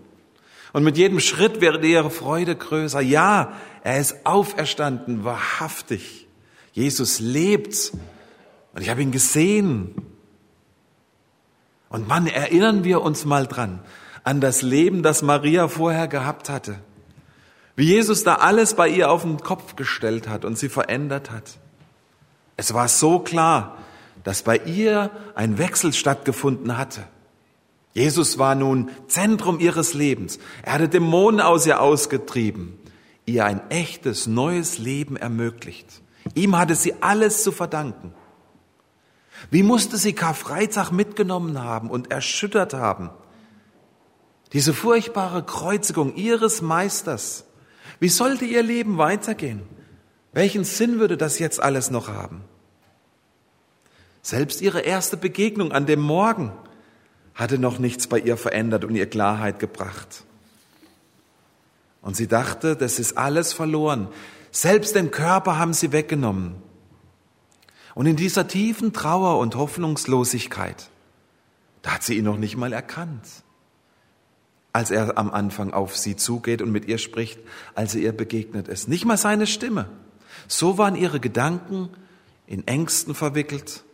Und 0.72 0.84
mit 0.84 0.98
jedem 0.98 1.20
Schritt 1.20 1.60
wird 1.60 1.84
ihre 1.84 2.10
Freude 2.10 2.56
größer. 2.56 3.00
Ja, 3.00 3.52
er 3.82 4.00
ist 4.00 4.26
auferstanden, 4.26 5.24
wahrhaftig. 5.24 6.26
Jesus 6.72 7.20
lebt. 7.20 7.92
Und 8.74 8.82
ich 8.82 8.90
habe 8.90 9.00
ihn 9.00 9.12
gesehen. 9.12 9.94
Und 11.88 12.08
Mann, 12.08 12.26
erinnern 12.26 12.82
wir 12.82 13.02
uns 13.02 13.24
mal 13.24 13.46
dran, 13.46 13.80
an 14.24 14.40
das 14.40 14.62
Leben, 14.62 15.02
das 15.02 15.22
Maria 15.22 15.68
vorher 15.68 16.08
gehabt 16.08 16.48
hatte. 16.48 16.80
Wie 17.76 17.84
Jesus 17.84 18.22
da 18.22 18.36
alles 18.36 18.74
bei 18.74 18.88
ihr 18.88 19.10
auf 19.10 19.22
den 19.22 19.38
Kopf 19.38 19.76
gestellt 19.76 20.28
hat 20.28 20.44
und 20.44 20.56
sie 20.58 20.68
verändert 20.68 21.30
hat. 21.30 21.58
Es 22.56 22.72
war 22.72 22.88
so 22.88 23.18
klar, 23.18 23.78
dass 24.22 24.42
bei 24.42 24.58
ihr 24.58 25.10
ein 25.34 25.58
Wechsel 25.58 25.92
stattgefunden 25.92 26.78
hatte. 26.78 27.04
Jesus 27.92 28.38
war 28.38 28.54
nun 28.54 28.90
Zentrum 29.06 29.60
ihres 29.60 29.94
Lebens. 29.94 30.38
Er 30.62 30.74
hatte 30.74 30.88
Dämonen 30.88 31.40
aus 31.40 31.66
ihr 31.66 31.80
ausgetrieben, 31.80 32.78
ihr 33.26 33.44
ein 33.44 33.70
echtes, 33.70 34.26
neues 34.26 34.78
Leben 34.78 35.16
ermöglicht. 35.16 35.86
Ihm 36.34 36.56
hatte 36.56 36.74
sie 36.74 36.94
alles 37.02 37.42
zu 37.42 37.52
verdanken. 37.52 38.14
Wie 39.50 39.62
musste 39.62 39.96
sie 39.96 40.12
Karfreitag 40.12 40.90
mitgenommen 40.90 41.62
haben 41.62 41.90
und 41.90 42.10
erschüttert 42.10 42.72
haben? 42.72 43.10
Diese 44.52 44.72
furchtbare 44.72 45.42
Kreuzigung 45.44 46.14
ihres 46.14 46.62
Meisters. 46.62 47.44
Wie 48.00 48.08
sollte 48.08 48.44
ihr 48.44 48.62
Leben 48.62 48.98
weitergehen? 48.98 49.62
Welchen 50.32 50.64
Sinn 50.64 50.98
würde 50.98 51.16
das 51.16 51.38
jetzt 51.38 51.62
alles 51.62 51.90
noch 51.90 52.08
haben? 52.08 52.42
Selbst 54.22 54.62
ihre 54.62 54.80
erste 54.80 55.16
Begegnung 55.16 55.72
an 55.72 55.86
dem 55.86 56.00
Morgen 56.00 56.52
hatte 57.34 57.58
noch 57.58 57.78
nichts 57.78 58.06
bei 58.06 58.18
ihr 58.18 58.36
verändert 58.36 58.84
und 58.84 58.94
ihr 58.94 59.08
Klarheit 59.08 59.58
gebracht. 59.58 60.24
Und 62.00 62.16
sie 62.16 62.26
dachte, 62.26 62.76
das 62.76 62.98
ist 62.98 63.16
alles 63.18 63.52
verloren. 63.52 64.08
Selbst 64.50 64.94
den 64.94 65.10
Körper 65.10 65.58
haben 65.58 65.72
sie 65.72 65.92
weggenommen. 65.92 66.56
Und 67.94 68.06
in 68.06 68.16
dieser 68.16 68.48
tiefen 68.48 68.92
Trauer 68.92 69.38
und 69.38 69.54
Hoffnungslosigkeit, 69.54 70.88
da 71.82 71.92
hat 71.92 72.02
sie 72.02 72.16
ihn 72.16 72.24
noch 72.24 72.38
nicht 72.38 72.56
mal 72.56 72.72
erkannt, 72.72 73.26
als 74.74 74.90
er 74.90 75.16
am 75.16 75.30
Anfang 75.30 75.72
auf 75.72 75.96
sie 75.96 76.16
zugeht 76.16 76.60
und 76.60 76.72
mit 76.72 76.86
ihr 76.86 76.98
spricht, 76.98 77.38
als 77.76 77.94
er 77.94 78.00
ihr 78.00 78.12
begegnet 78.12 78.66
ist. 78.66 78.88
Nicht 78.88 79.04
mal 79.04 79.16
seine 79.16 79.46
Stimme. 79.46 79.88
So 80.48 80.78
waren 80.78 80.96
ihre 80.96 81.20
Gedanken 81.20 81.90
in 82.48 82.66
Ängsten 82.66 83.14
verwickelt. 83.14 83.84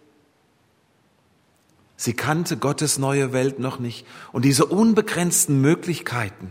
Sie 1.96 2.14
kannte 2.14 2.56
Gottes 2.56 2.98
neue 2.98 3.34
Welt 3.34 3.58
noch 3.58 3.78
nicht 3.78 4.06
und 4.32 4.46
diese 4.46 4.64
unbegrenzten 4.64 5.60
Möglichkeiten 5.60 6.50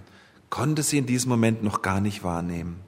konnte 0.52 0.84
sie 0.84 1.00
in 1.00 1.08
diesem 1.08 1.30
Moment 1.30 1.64
noch 1.64 1.82
gar 1.82 2.00
nicht 2.00 2.24
wahrnehmen. 2.24 2.82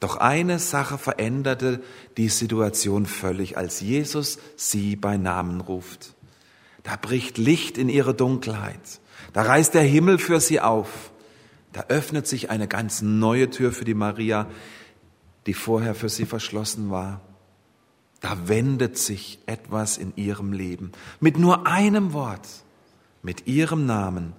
Doch 0.00 0.16
eine 0.16 0.58
Sache 0.58 0.96
veränderte 0.96 1.82
die 2.16 2.30
Situation 2.30 3.04
völlig, 3.04 3.58
als 3.58 3.82
Jesus 3.82 4.38
sie 4.56 4.96
bei 4.96 5.18
Namen 5.18 5.60
ruft. 5.60 6.14
Da 6.82 6.96
bricht 6.96 7.36
Licht 7.36 7.76
in 7.76 7.90
ihre 7.90 8.14
Dunkelheit. 8.14 9.00
Da 9.32 9.42
reißt 9.42 9.74
der 9.74 9.82
Himmel 9.82 10.18
für 10.18 10.40
sie 10.40 10.60
auf. 10.60 11.10
Da 11.72 11.84
öffnet 11.88 12.26
sich 12.26 12.50
eine 12.50 12.66
ganz 12.66 13.02
neue 13.02 13.50
Tür 13.50 13.72
für 13.72 13.84
die 13.84 13.94
Maria, 13.94 14.46
die 15.46 15.54
vorher 15.54 15.94
für 15.94 16.08
sie 16.08 16.26
verschlossen 16.26 16.90
war. 16.90 17.20
Da 18.20 18.48
wendet 18.48 18.98
sich 18.98 19.38
etwas 19.46 19.96
in 19.96 20.12
ihrem 20.16 20.52
Leben. 20.52 20.92
Mit 21.20 21.38
nur 21.38 21.66
einem 21.66 22.12
Wort, 22.12 22.46
mit 23.22 23.46
ihrem 23.46 23.86
Namen 23.86 24.32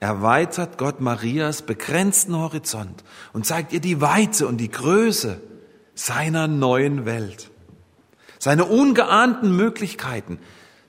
erweitert 0.00 0.76
Gott 0.76 1.00
Marias 1.00 1.62
begrenzten 1.62 2.36
Horizont 2.36 3.04
und 3.32 3.46
zeigt 3.46 3.72
ihr 3.72 3.80
die 3.80 4.00
Weite 4.00 4.46
und 4.46 4.58
die 4.58 4.70
Größe 4.70 5.40
seiner 5.94 6.46
neuen 6.46 7.06
Welt, 7.06 7.50
seine 8.38 8.66
ungeahnten 8.66 9.56
Möglichkeiten, 9.56 10.38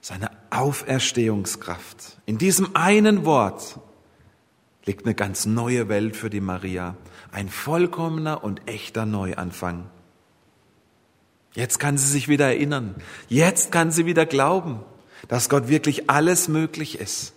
seine 0.02 0.32
Auferstehungskraft. 0.50 2.18
In 2.26 2.38
diesem 2.38 2.76
einen 2.76 3.26
Wort 3.26 3.80
liegt 4.86 5.06
eine 5.06 5.16
ganz 5.16 5.46
neue 5.46 5.90
Welt 5.90 6.16
für 6.16 6.30
die 6.30 6.42
Maria, 6.42 6.96
ein 7.32 7.50
vollkommener 7.50 8.44
und 8.44 8.68
echter 8.68 9.06
Neuanfang. 9.06 9.90
Jetzt 11.54 11.80
kann 11.80 11.98
sie 11.98 12.08
sich 12.08 12.28
wieder 12.28 12.46
erinnern, 12.46 12.96
jetzt 13.28 13.72
kann 13.72 13.92
sie 13.92 14.06
wieder 14.06 14.26
glauben, 14.26 14.80
dass 15.28 15.50
Gott 15.50 15.68
wirklich 15.68 16.10
alles 16.10 16.48
möglich 16.48 17.00
ist 17.00 17.34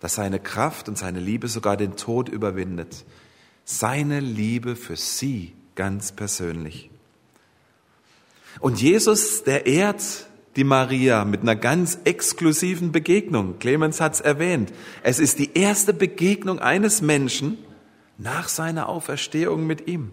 dass 0.00 0.14
seine 0.14 0.38
Kraft 0.38 0.88
und 0.88 0.98
seine 0.98 1.20
Liebe 1.20 1.48
sogar 1.48 1.76
den 1.76 1.96
Tod 1.96 2.28
überwindet. 2.28 3.04
Seine 3.64 4.20
Liebe 4.20 4.76
für 4.76 4.96
sie 4.96 5.54
ganz 5.74 6.12
persönlich. 6.12 6.90
Und 8.60 8.80
Jesus, 8.80 9.44
der 9.44 9.66
ehrt 9.66 10.26
die 10.56 10.64
Maria 10.64 11.24
mit 11.24 11.42
einer 11.42 11.56
ganz 11.56 11.98
exklusiven 12.04 12.90
Begegnung. 12.90 13.58
Clemens 13.58 14.00
hat 14.00 14.14
es 14.14 14.20
erwähnt. 14.20 14.72
Es 15.02 15.18
ist 15.20 15.38
die 15.38 15.56
erste 15.56 15.92
Begegnung 15.92 16.58
eines 16.58 17.02
Menschen 17.02 17.58
nach 18.18 18.48
seiner 18.48 18.88
Auferstehung 18.88 19.66
mit 19.66 19.86
ihm. 19.86 20.12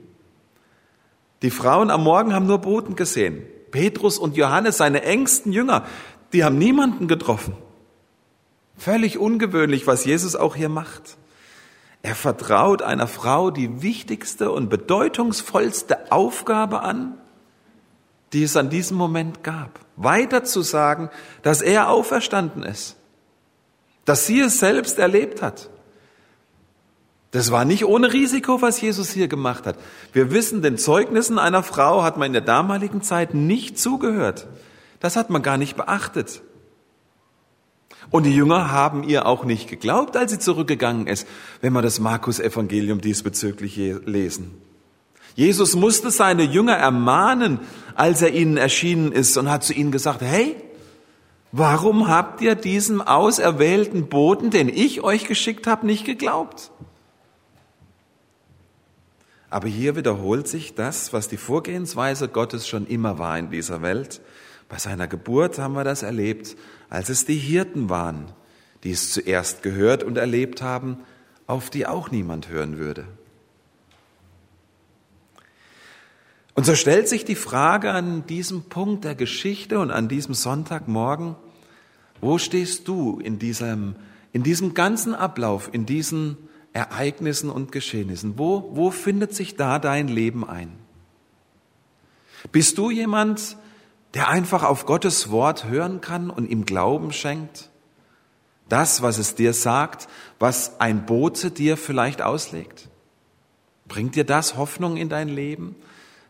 Die 1.41 1.49
Frauen 1.49 1.89
am 1.89 2.03
Morgen 2.03 2.33
haben 2.33 2.45
nur 2.45 2.59
Boten 2.59 2.95
gesehen. 2.95 3.43
Petrus 3.71 4.17
und 4.17 4.37
Johannes, 4.37 4.77
seine 4.77 5.03
engsten 5.03 5.51
Jünger, 5.51 5.85
die 6.33 6.43
haben 6.43 6.57
niemanden 6.57 7.07
getroffen. 7.07 7.55
Völlig 8.77 9.17
ungewöhnlich, 9.17 9.87
was 9.87 10.05
Jesus 10.05 10.35
auch 10.35 10.55
hier 10.55 10.69
macht. 10.69 11.17
Er 12.01 12.15
vertraut 12.15 12.81
einer 12.81 13.07
Frau 13.07 13.49
die 13.49 13.81
wichtigste 13.81 14.51
und 14.51 14.69
bedeutungsvollste 14.69 16.11
Aufgabe 16.11 16.81
an, 16.81 17.17
die 18.33 18.43
es 18.43 18.57
an 18.57 18.69
diesem 18.69 18.97
Moment 18.97 19.43
gab. 19.43 19.79
Weiter 19.95 20.43
zu 20.43 20.61
sagen, 20.61 21.09
dass 21.43 21.61
er 21.61 21.89
auferstanden 21.89 22.63
ist. 22.63 22.95
Dass 24.05 24.25
sie 24.25 24.39
es 24.39 24.59
selbst 24.59 24.99
erlebt 24.99 25.41
hat. 25.41 25.69
Das 27.31 27.51
war 27.51 27.65
nicht 27.65 27.85
ohne 27.85 28.13
Risiko, 28.13 28.61
was 28.61 28.81
Jesus 28.81 29.11
hier 29.11 29.27
gemacht 29.27 29.65
hat. 29.65 29.77
Wir 30.11 30.31
wissen, 30.31 30.61
den 30.61 30.77
Zeugnissen 30.77 31.39
einer 31.39 31.63
Frau 31.63 32.03
hat 32.03 32.17
man 32.17 32.27
in 32.27 32.33
der 32.33 32.41
damaligen 32.41 33.01
Zeit 33.01 33.33
nicht 33.33 33.79
zugehört. 33.79 34.47
Das 34.99 35.15
hat 35.15 35.29
man 35.29 35.41
gar 35.41 35.57
nicht 35.57 35.75
beachtet. 35.75 36.41
Und 38.11 38.23
die 38.23 38.35
Jünger 38.35 38.71
haben 38.71 39.03
ihr 39.03 39.25
auch 39.25 39.45
nicht 39.45 39.67
geglaubt, 39.67 40.15
als 40.15 40.31
sie 40.31 40.39
zurückgegangen 40.39 41.07
ist, 41.07 41.27
wenn 41.61 41.73
wir 41.73 41.81
das 41.81 41.99
Markus-Evangelium 41.99 43.01
diesbezüglich 43.01 43.77
lesen. 43.77 44.61
Jesus 45.35 45.75
musste 45.75 46.11
seine 46.11 46.43
Jünger 46.43 46.75
ermahnen, 46.75 47.59
als 47.95 48.21
er 48.21 48.33
ihnen 48.33 48.57
erschienen 48.57 49.11
ist 49.11 49.35
und 49.37 49.49
hat 49.49 49.63
zu 49.63 49.73
ihnen 49.73 49.91
gesagt, 49.91 50.21
hey, 50.21 50.55
warum 51.51 52.07
habt 52.07 52.41
ihr 52.41 52.55
diesem 52.55 53.01
auserwählten 53.01 54.07
Boten, 54.07 54.51
den 54.51 54.69
ich 54.69 55.01
euch 55.01 55.25
geschickt 55.25 55.67
habe, 55.67 55.85
nicht 55.85 56.05
geglaubt? 56.05 56.71
Aber 59.49 59.67
hier 59.67 59.95
wiederholt 59.95 60.47
sich 60.47 60.73
das, 60.73 61.13
was 61.13 61.27
die 61.27 61.37
Vorgehensweise 61.37 62.27
Gottes 62.27 62.67
schon 62.67 62.87
immer 62.87 63.19
war 63.19 63.37
in 63.37 63.51
dieser 63.51 63.83
Welt. 63.83 64.19
Bei 64.67 64.79
seiner 64.79 65.07
Geburt 65.07 65.59
haben 65.59 65.75
wir 65.75 65.83
das 65.83 66.01
erlebt, 66.01 66.55
als 66.89 67.09
es 67.09 67.25
die 67.25 67.37
Hirten 67.37 67.89
waren, 67.89 68.31
die 68.83 68.91
es 68.91 69.11
zuerst 69.11 69.61
gehört 69.61 70.03
und 70.03 70.17
erlebt 70.17 70.63
haben, 70.63 70.97
auf 71.45 71.69
die 71.69 71.85
auch 71.85 72.09
niemand 72.09 72.49
hören 72.49 72.79
würde. 72.79 73.05
Und 76.55 76.65
so 76.65 76.75
stellt 76.75 77.07
sich 77.07 77.25
die 77.25 77.35
Frage 77.35 77.91
an 77.91 78.25
diesem 78.27 78.63
Punkt 78.63 79.05
der 79.05 79.15
Geschichte 79.15 79.79
und 79.79 79.91
an 79.91 80.07
diesem 80.07 80.33
Sonntagmorgen, 80.33 81.35
wo 82.21 82.37
stehst 82.37 82.87
du 82.87 83.19
in 83.19 83.39
diesem, 83.39 83.95
in 84.31 84.43
diesem 84.43 84.73
ganzen 84.73 85.15
Ablauf, 85.15 85.69
in 85.73 85.85
diesen 85.85 86.37
Ereignissen 86.71 87.49
und 87.49 87.71
Geschehnissen? 87.71 88.37
Wo, 88.37 88.69
wo 88.73 88.91
findet 88.91 89.33
sich 89.33 89.55
da 89.55 89.79
dein 89.79 90.07
Leben 90.07 90.47
ein? 90.47 90.71
Bist 92.51 92.77
du 92.77 92.91
jemand, 92.91 93.57
der 94.13 94.29
einfach 94.29 94.63
auf 94.63 94.85
Gottes 94.85 95.31
Wort 95.31 95.65
hören 95.65 96.01
kann 96.01 96.29
und 96.29 96.49
ihm 96.49 96.65
Glauben 96.65 97.11
schenkt? 97.13 97.69
Das, 98.69 99.01
was 99.01 99.17
es 99.17 99.35
dir 99.35 99.53
sagt, 99.53 100.07
was 100.39 100.79
ein 100.79 101.05
Bote 101.05 101.51
dir 101.51 101.77
vielleicht 101.77 102.21
auslegt? 102.21 102.89
Bringt 103.87 104.15
dir 104.15 104.23
das 104.23 104.55
Hoffnung 104.55 104.97
in 104.97 105.09
dein 105.09 105.29
Leben? 105.29 105.75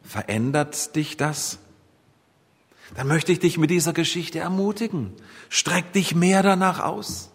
Verändert 0.04 0.96
dich 0.96 1.18
das? 1.18 1.60
Dann 2.96 3.08
möchte 3.08 3.32
ich 3.32 3.40
dich 3.40 3.58
mit 3.58 3.70
dieser 3.70 3.94
Geschichte 3.94 4.40
ermutigen. 4.40 5.14
Streck 5.50 5.94
dich 5.94 6.14
mehr 6.14 6.44
danach 6.44 6.80
aus. 6.80 7.32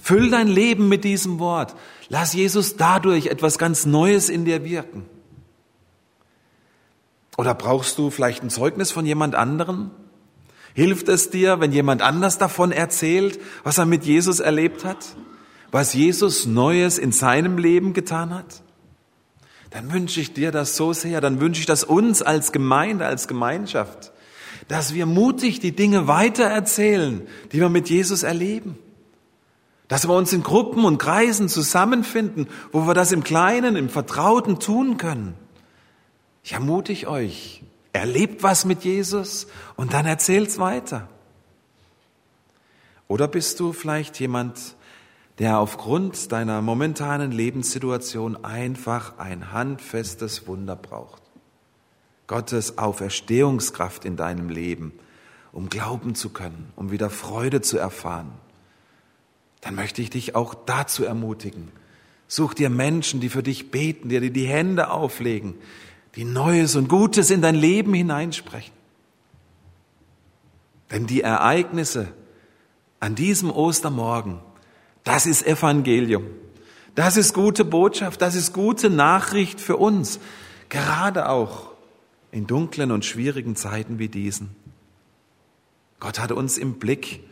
Füll 0.00 0.30
dein 0.30 0.48
Leben 0.48 0.88
mit 0.88 1.04
diesem 1.04 1.38
Wort. 1.38 1.74
Lass 2.08 2.32
Jesus 2.32 2.76
dadurch 2.76 3.26
etwas 3.26 3.58
ganz 3.58 3.86
Neues 3.86 4.28
in 4.28 4.44
dir 4.44 4.64
wirken. 4.64 5.04
Oder 7.36 7.54
brauchst 7.54 7.98
du 7.98 8.10
vielleicht 8.10 8.42
ein 8.42 8.50
Zeugnis 8.50 8.90
von 8.90 9.06
jemand 9.06 9.34
anderem? 9.34 9.90
Hilft 10.74 11.08
es 11.08 11.30
dir, 11.30 11.60
wenn 11.60 11.72
jemand 11.72 12.02
anders 12.02 12.38
davon 12.38 12.70
erzählt, 12.70 13.40
was 13.64 13.78
er 13.78 13.86
mit 13.86 14.04
Jesus 14.04 14.40
erlebt 14.40 14.84
hat? 14.84 15.16
Was 15.70 15.94
Jesus 15.94 16.46
Neues 16.46 16.98
in 16.98 17.12
seinem 17.12 17.58
Leben 17.58 17.92
getan 17.92 18.34
hat? 18.34 18.62
Dann 19.70 19.92
wünsche 19.92 20.20
ich 20.20 20.32
dir 20.32 20.50
das 20.50 20.76
so 20.76 20.92
sehr, 20.92 21.20
dann 21.20 21.40
wünsche 21.40 21.60
ich 21.60 21.66
das 21.66 21.84
uns 21.84 22.22
als 22.22 22.52
Gemeinde, 22.52 23.06
als 23.06 23.28
Gemeinschaft, 23.28 24.12
dass 24.68 24.94
wir 24.94 25.06
mutig 25.06 25.60
die 25.60 25.74
Dinge 25.74 26.08
weiter 26.08 26.44
erzählen, 26.44 27.26
die 27.52 27.60
wir 27.60 27.68
mit 27.68 27.88
Jesus 27.88 28.22
erleben. 28.22 28.78
Dass 29.88 30.06
wir 30.06 30.14
uns 30.14 30.32
in 30.32 30.44
Gruppen 30.44 30.84
und 30.84 30.98
Kreisen 30.98 31.48
zusammenfinden, 31.48 32.46
wo 32.70 32.86
wir 32.86 32.94
das 32.94 33.10
im 33.10 33.24
Kleinen, 33.24 33.74
im 33.74 33.88
Vertrauten 33.88 34.60
tun 34.60 34.96
können. 34.96 35.34
Ich 36.44 36.52
ermutige 36.52 37.08
euch, 37.08 37.62
erlebt 37.92 38.42
was 38.42 38.64
mit 38.64 38.84
Jesus 38.84 39.48
und 39.76 39.92
dann 39.92 40.06
erzählt's 40.06 40.58
weiter. 40.58 41.08
Oder 43.08 43.26
bist 43.26 43.58
du 43.58 43.72
vielleicht 43.72 44.20
jemand, 44.20 44.76
der 45.40 45.58
aufgrund 45.58 46.32
deiner 46.32 46.60
momentanen 46.60 47.32
Lebenssituation 47.32 48.44
einfach 48.44 49.16
ein 49.16 49.52
handfestes 49.52 50.46
Wunder 50.46 50.76
braucht. 50.76 51.22
Gottes 52.26 52.76
Auferstehungskraft 52.76 54.04
in 54.04 54.16
deinem 54.16 54.50
Leben, 54.50 54.92
um 55.50 55.70
glauben 55.70 56.14
zu 56.14 56.28
können, 56.28 56.70
um 56.76 56.90
wieder 56.90 57.08
Freude 57.08 57.62
zu 57.62 57.78
erfahren. 57.78 58.30
Dann 59.62 59.74
möchte 59.74 60.02
ich 60.02 60.10
dich 60.10 60.36
auch 60.36 60.54
dazu 60.54 61.04
ermutigen. 61.04 61.72
Such 62.28 62.52
dir 62.52 62.68
Menschen, 62.68 63.20
die 63.20 63.30
für 63.30 63.42
dich 63.42 63.70
beten, 63.70 64.10
die 64.10 64.20
dir 64.20 64.30
die 64.30 64.46
Hände 64.46 64.90
auflegen, 64.90 65.54
die 66.16 66.24
Neues 66.24 66.76
und 66.76 66.88
Gutes 66.88 67.30
in 67.30 67.40
dein 67.40 67.54
Leben 67.54 67.94
hineinsprechen. 67.94 68.74
Denn 70.90 71.06
die 71.06 71.22
Ereignisse 71.22 72.08
an 73.00 73.14
diesem 73.14 73.50
Ostermorgen, 73.50 74.40
das 75.10 75.26
ist 75.26 75.44
Evangelium. 75.44 76.24
Das 76.94 77.16
ist 77.16 77.34
gute 77.34 77.64
Botschaft, 77.64 78.22
das 78.22 78.36
ist 78.36 78.52
gute 78.52 78.90
Nachricht 78.90 79.60
für 79.60 79.76
uns, 79.76 80.20
gerade 80.68 81.28
auch 81.28 81.72
in 82.30 82.46
dunklen 82.46 82.92
und 82.92 83.04
schwierigen 83.04 83.56
Zeiten 83.56 83.98
wie 83.98 84.08
diesen. 84.08 84.54
Gott 85.98 86.20
hat 86.20 86.30
uns 86.30 86.58
im 86.58 86.74
Blick, 86.74 87.24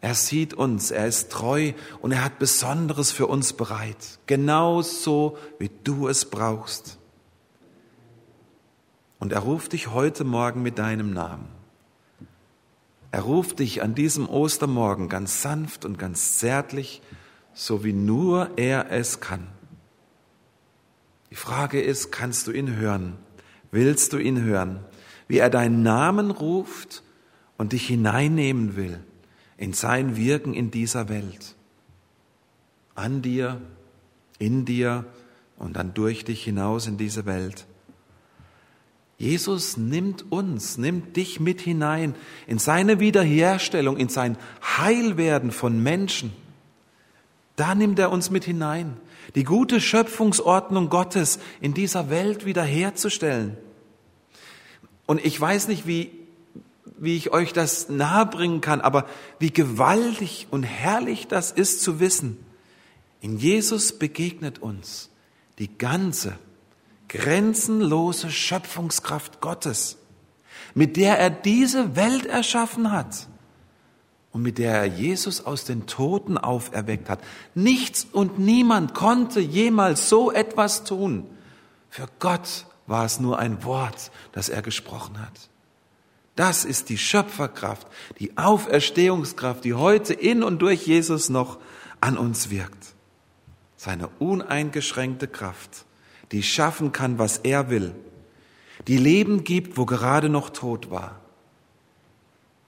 er 0.00 0.14
sieht 0.14 0.54
uns, 0.54 0.92
er 0.92 1.08
ist 1.08 1.32
treu 1.32 1.72
und 2.00 2.12
er 2.12 2.22
hat 2.22 2.38
Besonderes 2.38 3.10
für 3.10 3.26
uns 3.26 3.52
bereit, 3.52 4.20
genauso 4.26 5.38
wie 5.58 5.72
du 5.82 6.06
es 6.06 6.24
brauchst. 6.24 6.98
Und 9.18 9.32
er 9.32 9.40
ruft 9.40 9.72
dich 9.72 9.88
heute 9.88 10.22
Morgen 10.22 10.62
mit 10.62 10.78
deinem 10.78 11.12
Namen. 11.12 11.57
Er 13.10 13.22
ruft 13.22 13.60
dich 13.60 13.82
an 13.82 13.94
diesem 13.94 14.28
Ostermorgen 14.28 15.08
ganz 15.08 15.42
sanft 15.42 15.84
und 15.84 15.98
ganz 15.98 16.38
zärtlich, 16.38 17.02
so 17.54 17.84
wie 17.84 17.92
nur 17.92 18.50
er 18.56 18.90
es 18.90 19.20
kann. 19.20 19.46
Die 21.30 21.36
Frage 21.36 21.80
ist, 21.80 22.10
kannst 22.10 22.46
du 22.46 22.52
ihn 22.52 22.76
hören? 22.76 23.16
Willst 23.70 24.12
du 24.12 24.18
ihn 24.18 24.42
hören? 24.42 24.80
Wie 25.26 25.38
er 25.38 25.50
deinen 25.50 25.82
Namen 25.82 26.30
ruft 26.30 27.02
und 27.56 27.72
dich 27.72 27.86
hineinnehmen 27.86 28.76
will 28.76 29.00
in 29.56 29.72
sein 29.72 30.16
Wirken 30.16 30.54
in 30.54 30.70
dieser 30.70 31.08
Welt. 31.08 31.56
An 32.94 33.22
dir, 33.22 33.60
in 34.38 34.64
dir 34.64 35.04
und 35.58 35.76
dann 35.76 35.92
durch 35.94 36.24
dich 36.24 36.44
hinaus 36.44 36.86
in 36.86 36.96
diese 36.96 37.26
Welt. 37.26 37.66
Jesus 39.18 39.76
nimmt 39.76 40.30
uns, 40.30 40.78
nimmt 40.78 41.16
dich 41.16 41.40
mit 41.40 41.60
hinein 41.60 42.14
in 42.46 42.60
seine 42.60 43.00
Wiederherstellung, 43.00 43.96
in 43.96 44.08
sein 44.08 44.38
Heilwerden 44.62 45.50
von 45.50 45.82
Menschen. 45.82 46.32
Da 47.56 47.74
nimmt 47.74 47.98
er 47.98 48.12
uns 48.12 48.30
mit 48.30 48.44
hinein, 48.44 48.96
die 49.34 49.42
gute 49.42 49.80
Schöpfungsordnung 49.80 50.88
Gottes 50.88 51.40
in 51.60 51.74
dieser 51.74 52.10
Welt 52.10 52.44
wiederherzustellen. 52.44 53.56
Und 55.06 55.24
ich 55.24 55.40
weiß 55.40 55.66
nicht, 55.66 55.84
wie, 55.84 56.12
wie 56.96 57.16
ich 57.16 57.32
euch 57.32 57.52
das 57.52 57.88
nahebringen 57.88 58.60
kann, 58.60 58.80
aber 58.80 59.04
wie 59.40 59.50
gewaltig 59.50 60.46
und 60.52 60.62
herrlich 60.62 61.26
das 61.26 61.50
ist 61.50 61.82
zu 61.82 61.98
wissen. 61.98 62.38
In 63.20 63.36
Jesus 63.36 63.98
begegnet 63.98 64.60
uns 64.60 65.10
die 65.58 65.76
ganze 65.76 66.38
grenzenlose 67.08 68.30
Schöpfungskraft 68.30 69.40
Gottes, 69.40 69.96
mit 70.74 70.96
der 70.96 71.18
er 71.18 71.30
diese 71.30 71.96
Welt 71.96 72.26
erschaffen 72.26 72.92
hat 72.92 73.28
und 74.32 74.42
mit 74.42 74.58
der 74.58 74.74
er 74.74 74.86
Jesus 74.86 75.44
aus 75.44 75.64
den 75.64 75.86
Toten 75.86 76.38
auferweckt 76.38 77.08
hat. 77.08 77.20
Nichts 77.54 78.06
und 78.12 78.38
niemand 78.38 78.94
konnte 78.94 79.40
jemals 79.40 80.08
so 80.08 80.30
etwas 80.30 80.84
tun. 80.84 81.26
Für 81.88 82.06
Gott 82.18 82.66
war 82.86 83.04
es 83.04 83.20
nur 83.20 83.38
ein 83.38 83.64
Wort, 83.64 84.10
das 84.32 84.48
er 84.48 84.62
gesprochen 84.62 85.20
hat. 85.20 85.48
Das 86.36 86.64
ist 86.64 86.88
die 86.88 86.98
Schöpferkraft, 86.98 87.86
die 88.20 88.36
Auferstehungskraft, 88.38 89.64
die 89.64 89.74
heute 89.74 90.14
in 90.14 90.44
und 90.44 90.60
durch 90.60 90.86
Jesus 90.86 91.30
noch 91.30 91.58
an 92.00 92.16
uns 92.16 92.50
wirkt. 92.50 92.94
Seine 93.76 94.06
uneingeschränkte 94.20 95.26
Kraft, 95.26 95.84
die 96.32 96.42
schaffen 96.42 96.92
kann, 96.92 97.18
was 97.18 97.38
er 97.38 97.70
will, 97.70 97.94
die 98.86 98.98
Leben 98.98 99.44
gibt, 99.44 99.76
wo 99.76 99.86
gerade 99.86 100.28
noch 100.28 100.50
Tod 100.50 100.90
war, 100.90 101.20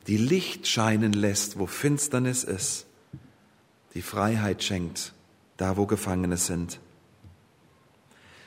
die 0.07 0.17
Licht 0.17 0.67
scheinen 0.67 1.13
lässt, 1.13 1.59
wo 1.59 1.67
Finsternis 1.67 2.45
ist, 2.45 2.87
die 3.95 4.03
Freiheit 4.03 4.63
schenkt, 4.63 5.13
da 5.57 5.77
wo 5.77 5.87
Gefangene 5.87 6.37
sind. 6.37 6.81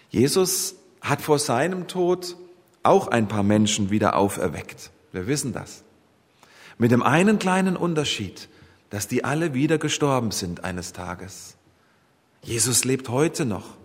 Jesus 0.10 0.76
hat 1.02 1.22
vor 1.22 1.40
seinem 1.40 1.88
Tod 1.88 2.38
auch 2.82 3.08
ein 3.08 3.28
paar 3.28 3.44
Menschen 3.44 3.90
wieder 3.90 4.16
auferweckt. 4.16 4.92
Wir 5.12 5.28
wissen 5.28 5.54
das. 5.54 5.84
Mit 6.78 6.92
dem 6.92 7.04
einen 7.04 7.40
kleinen 7.40 7.78
Unterschied, 7.78 8.50
dass 8.90 9.08
die 9.08 9.24
alle 9.24 9.54
wieder 9.54 9.78
gestorben 9.78 10.32
sind 10.32 10.64
eines 10.64 10.94
Tages. 10.94 11.56
Jesus 12.42 12.84
lebt 12.84 13.10
heute 13.10 13.46
noch. 13.46 13.78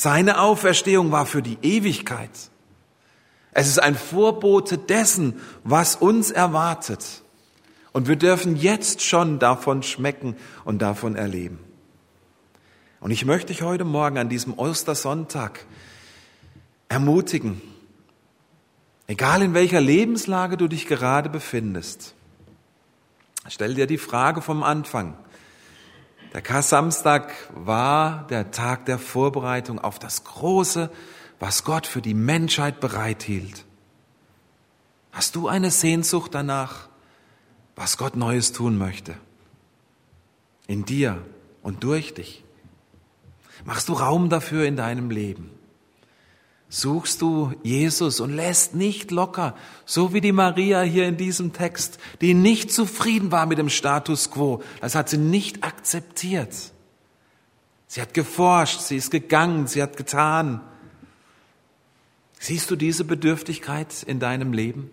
Seine 0.00 0.40
Auferstehung 0.40 1.12
war 1.12 1.26
für 1.26 1.42
die 1.42 1.58
Ewigkeit. 1.60 2.30
Es 3.52 3.68
ist 3.68 3.82
ein 3.82 3.94
Vorbote 3.94 4.78
dessen, 4.78 5.38
was 5.62 5.94
uns 5.94 6.30
erwartet. 6.30 7.22
Und 7.92 8.08
wir 8.08 8.16
dürfen 8.16 8.56
jetzt 8.56 9.02
schon 9.02 9.38
davon 9.38 9.82
schmecken 9.82 10.36
und 10.64 10.80
davon 10.80 11.16
erleben. 11.16 11.58
Und 13.00 13.10
ich 13.10 13.26
möchte 13.26 13.48
dich 13.48 13.60
heute 13.60 13.84
Morgen 13.84 14.16
an 14.16 14.30
diesem 14.30 14.58
Ostersonntag 14.58 15.66
ermutigen, 16.88 17.60
egal 19.06 19.42
in 19.42 19.52
welcher 19.52 19.82
Lebenslage 19.82 20.56
du 20.56 20.66
dich 20.66 20.86
gerade 20.86 21.28
befindest, 21.28 22.14
stell 23.48 23.74
dir 23.74 23.86
die 23.86 23.98
Frage 23.98 24.40
vom 24.40 24.62
Anfang. 24.62 25.18
Der 26.32 26.42
Kar-Samstag 26.42 27.32
war 27.54 28.26
der 28.28 28.50
Tag 28.52 28.86
der 28.86 28.98
Vorbereitung 28.98 29.78
auf 29.78 29.98
das 29.98 30.24
Große, 30.24 30.90
was 31.40 31.64
Gott 31.64 31.86
für 31.86 32.02
die 32.02 32.14
Menschheit 32.14 32.80
bereithielt. 32.80 33.64
Hast 35.10 35.34
du 35.34 35.48
eine 35.48 35.70
Sehnsucht 35.70 36.34
danach, 36.34 36.88
was 37.74 37.96
Gott 37.96 38.14
Neues 38.14 38.52
tun 38.52 38.78
möchte? 38.78 39.16
In 40.68 40.84
dir 40.84 41.20
und 41.62 41.82
durch 41.82 42.14
dich. 42.14 42.44
Machst 43.64 43.88
du 43.88 43.94
Raum 43.94 44.28
dafür 44.28 44.64
in 44.66 44.76
deinem 44.76 45.10
Leben? 45.10 45.50
Suchst 46.72 47.20
du 47.20 47.52
Jesus 47.64 48.20
und 48.20 48.32
lässt 48.32 48.76
nicht 48.76 49.10
locker, 49.10 49.56
so 49.84 50.14
wie 50.14 50.20
die 50.20 50.30
Maria 50.30 50.82
hier 50.82 51.08
in 51.08 51.16
diesem 51.16 51.52
Text, 51.52 51.98
die 52.20 52.32
nicht 52.32 52.72
zufrieden 52.72 53.32
war 53.32 53.46
mit 53.46 53.58
dem 53.58 53.68
Status 53.68 54.30
quo. 54.30 54.62
Das 54.80 54.94
hat 54.94 55.08
sie 55.08 55.18
nicht 55.18 55.64
akzeptiert. 55.64 56.54
Sie 57.88 58.00
hat 58.00 58.14
geforscht, 58.14 58.82
sie 58.82 58.96
ist 58.96 59.10
gegangen, 59.10 59.66
sie 59.66 59.82
hat 59.82 59.96
getan. 59.96 60.60
Siehst 62.38 62.70
du 62.70 62.76
diese 62.76 63.02
Bedürftigkeit 63.02 64.04
in 64.04 64.20
deinem 64.20 64.52
Leben? 64.52 64.90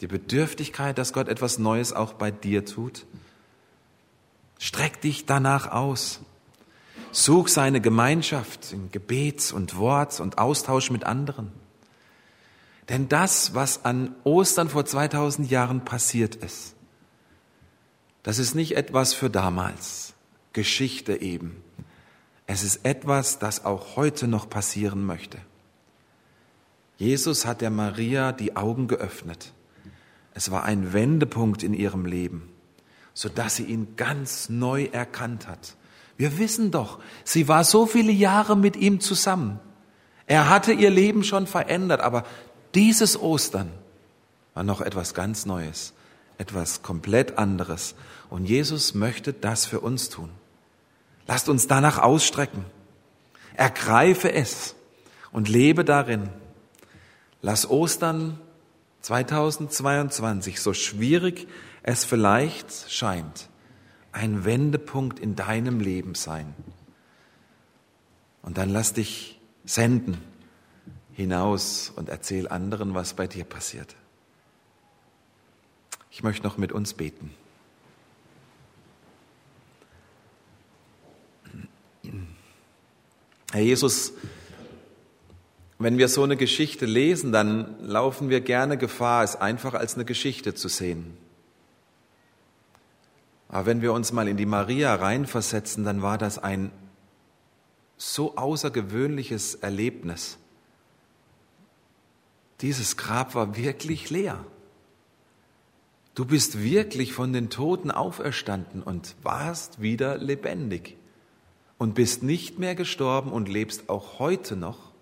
Die 0.00 0.06
Bedürftigkeit, 0.06 0.96
dass 0.96 1.12
Gott 1.12 1.28
etwas 1.28 1.58
Neues 1.58 1.92
auch 1.92 2.14
bei 2.14 2.30
dir 2.30 2.64
tut? 2.64 3.04
Streck 4.58 5.02
dich 5.02 5.26
danach 5.26 5.70
aus. 5.70 6.20
Such 7.12 7.48
seine 7.48 7.80
Gemeinschaft 7.80 8.72
in 8.72 8.92
Gebet 8.92 9.52
und 9.52 9.76
Wort 9.76 10.20
und 10.20 10.38
Austausch 10.38 10.90
mit 10.90 11.04
anderen. 11.04 11.50
Denn 12.88 13.08
das, 13.08 13.54
was 13.54 13.84
an 13.84 14.14
Ostern 14.22 14.68
vor 14.68 14.84
2000 14.84 15.50
Jahren 15.50 15.84
passiert 15.84 16.36
ist, 16.36 16.74
das 18.22 18.38
ist 18.38 18.54
nicht 18.54 18.76
etwas 18.76 19.12
für 19.14 19.30
damals, 19.30 20.14
Geschichte 20.52 21.20
eben. 21.20 21.62
Es 22.46 22.62
ist 22.62 22.84
etwas, 22.84 23.38
das 23.38 23.64
auch 23.64 23.96
heute 23.96 24.28
noch 24.28 24.48
passieren 24.48 25.04
möchte. 25.04 25.38
Jesus 26.96 27.46
hat 27.46 27.60
der 27.60 27.70
Maria 27.70 28.32
die 28.32 28.56
Augen 28.56 28.86
geöffnet. 28.86 29.52
Es 30.34 30.50
war 30.50 30.64
ein 30.64 30.92
Wendepunkt 30.92 31.62
in 31.62 31.74
ihrem 31.74 32.04
Leben, 32.04 32.50
sodass 33.14 33.56
sie 33.56 33.64
ihn 33.64 33.96
ganz 33.96 34.48
neu 34.48 34.84
erkannt 34.84 35.48
hat 35.48 35.76
wir 36.20 36.36
wissen 36.36 36.70
doch, 36.70 36.98
sie 37.24 37.48
war 37.48 37.64
so 37.64 37.86
viele 37.86 38.12
Jahre 38.12 38.54
mit 38.54 38.76
ihm 38.76 39.00
zusammen. 39.00 39.58
Er 40.26 40.50
hatte 40.50 40.74
ihr 40.74 40.90
Leben 40.90 41.24
schon 41.24 41.46
verändert, 41.46 42.02
aber 42.02 42.24
dieses 42.74 43.18
Ostern 43.18 43.70
war 44.52 44.62
noch 44.62 44.82
etwas 44.82 45.14
ganz 45.14 45.46
Neues, 45.46 45.94
etwas 46.36 46.82
komplett 46.82 47.38
anderes. 47.38 47.94
Und 48.28 48.44
Jesus 48.44 48.92
möchte 48.94 49.32
das 49.32 49.64
für 49.64 49.80
uns 49.80 50.10
tun. 50.10 50.28
Lasst 51.26 51.48
uns 51.48 51.68
danach 51.68 51.96
ausstrecken. 51.96 52.66
Ergreife 53.54 54.30
es 54.30 54.74
und 55.32 55.48
lebe 55.48 55.86
darin. 55.86 56.28
Lass 57.40 57.66
Ostern 57.70 58.38
2022, 59.00 60.60
so 60.60 60.74
schwierig 60.74 61.48
es 61.82 62.04
vielleicht 62.04 62.90
scheint, 62.92 63.48
ein 64.12 64.44
Wendepunkt 64.44 65.18
in 65.18 65.36
deinem 65.36 65.80
Leben 65.80 66.14
sein. 66.14 66.54
Und 68.42 68.58
dann 68.58 68.70
lass 68.70 68.92
dich 68.92 69.40
senden 69.64 70.18
hinaus 71.12 71.92
und 71.94 72.08
erzähl 72.08 72.48
anderen, 72.48 72.94
was 72.94 73.14
bei 73.14 73.26
dir 73.26 73.44
passiert. 73.44 73.94
Ich 76.10 76.22
möchte 76.22 76.44
noch 76.44 76.56
mit 76.56 76.72
uns 76.72 76.94
beten. 76.94 77.30
Herr 83.52 83.62
Jesus, 83.62 84.12
wenn 85.78 85.98
wir 85.98 86.08
so 86.08 86.22
eine 86.22 86.36
Geschichte 86.36 86.86
lesen, 86.86 87.32
dann 87.32 87.82
laufen 87.82 88.28
wir 88.28 88.40
gerne 88.40 88.78
Gefahr, 88.78 89.24
es 89.24 89.36
einfach 89.36 89.74
als 89.74 89.94
eine 89.94 90.04
Geschichte 90.04 90.54
zu 90.54 90.68
sehen. 90.68 91.16
Aber 93.50 93.66
wenn 93.66 93.82
wir 93.82 93.92
uns 93.92 94.12
mal 94.12 94.28
in 94.28 94.36
die 94.36 94.46
Maria 94.46 94.94
reinversetzen, 94.94 95.84
dann 95.84 96.02
war 96.02 96.18
das 96.18 96.38
ein 96.38 96.70
so 97.96 98.36
außergewöhnliches 98.36 99.56
Erlebnis. 99.56 100.38
Dieses 102.60 102.96
Grab 102.96 103.34
war 103.34 103.56
wirklich 103.56 104.08
leer. 104.10 104.44
Du 106.14 106.24
bist 106.24 106.62
wirklich 106.62 107.12
von 107.12 107.32
den 107.32 107.50
Toten 107.50 107.90
auferstanden 107.90 108.82
und 108.82 109.16
warst 109.22 109.80
wieder 109.80 110.18
lebendig 110.18 110.96
und 111.78 111.94
bist 111.94 112.22
nicht 112.22 112.58
mehr 112.58 112.74
gestorben 112.74 113.32
und 113.32 113.48
lebst 113.48 113.88
auch 113.88 114.18
heute 114.18 114.54
noch 114.54 114.92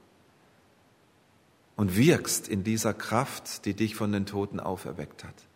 und 1.77 1.97
wirkst 1.97 2.49
in 2.49 2.65
dieser 2.65 2.95
Kraft, 2.95 3.65
die 3.65 3.75
dich 3.75 3.95
von 3.95 4.13
den 4.13 4.27
Toten 4.27 4.59
auferweckt 4.59 5.25
hat. 5.25 5.48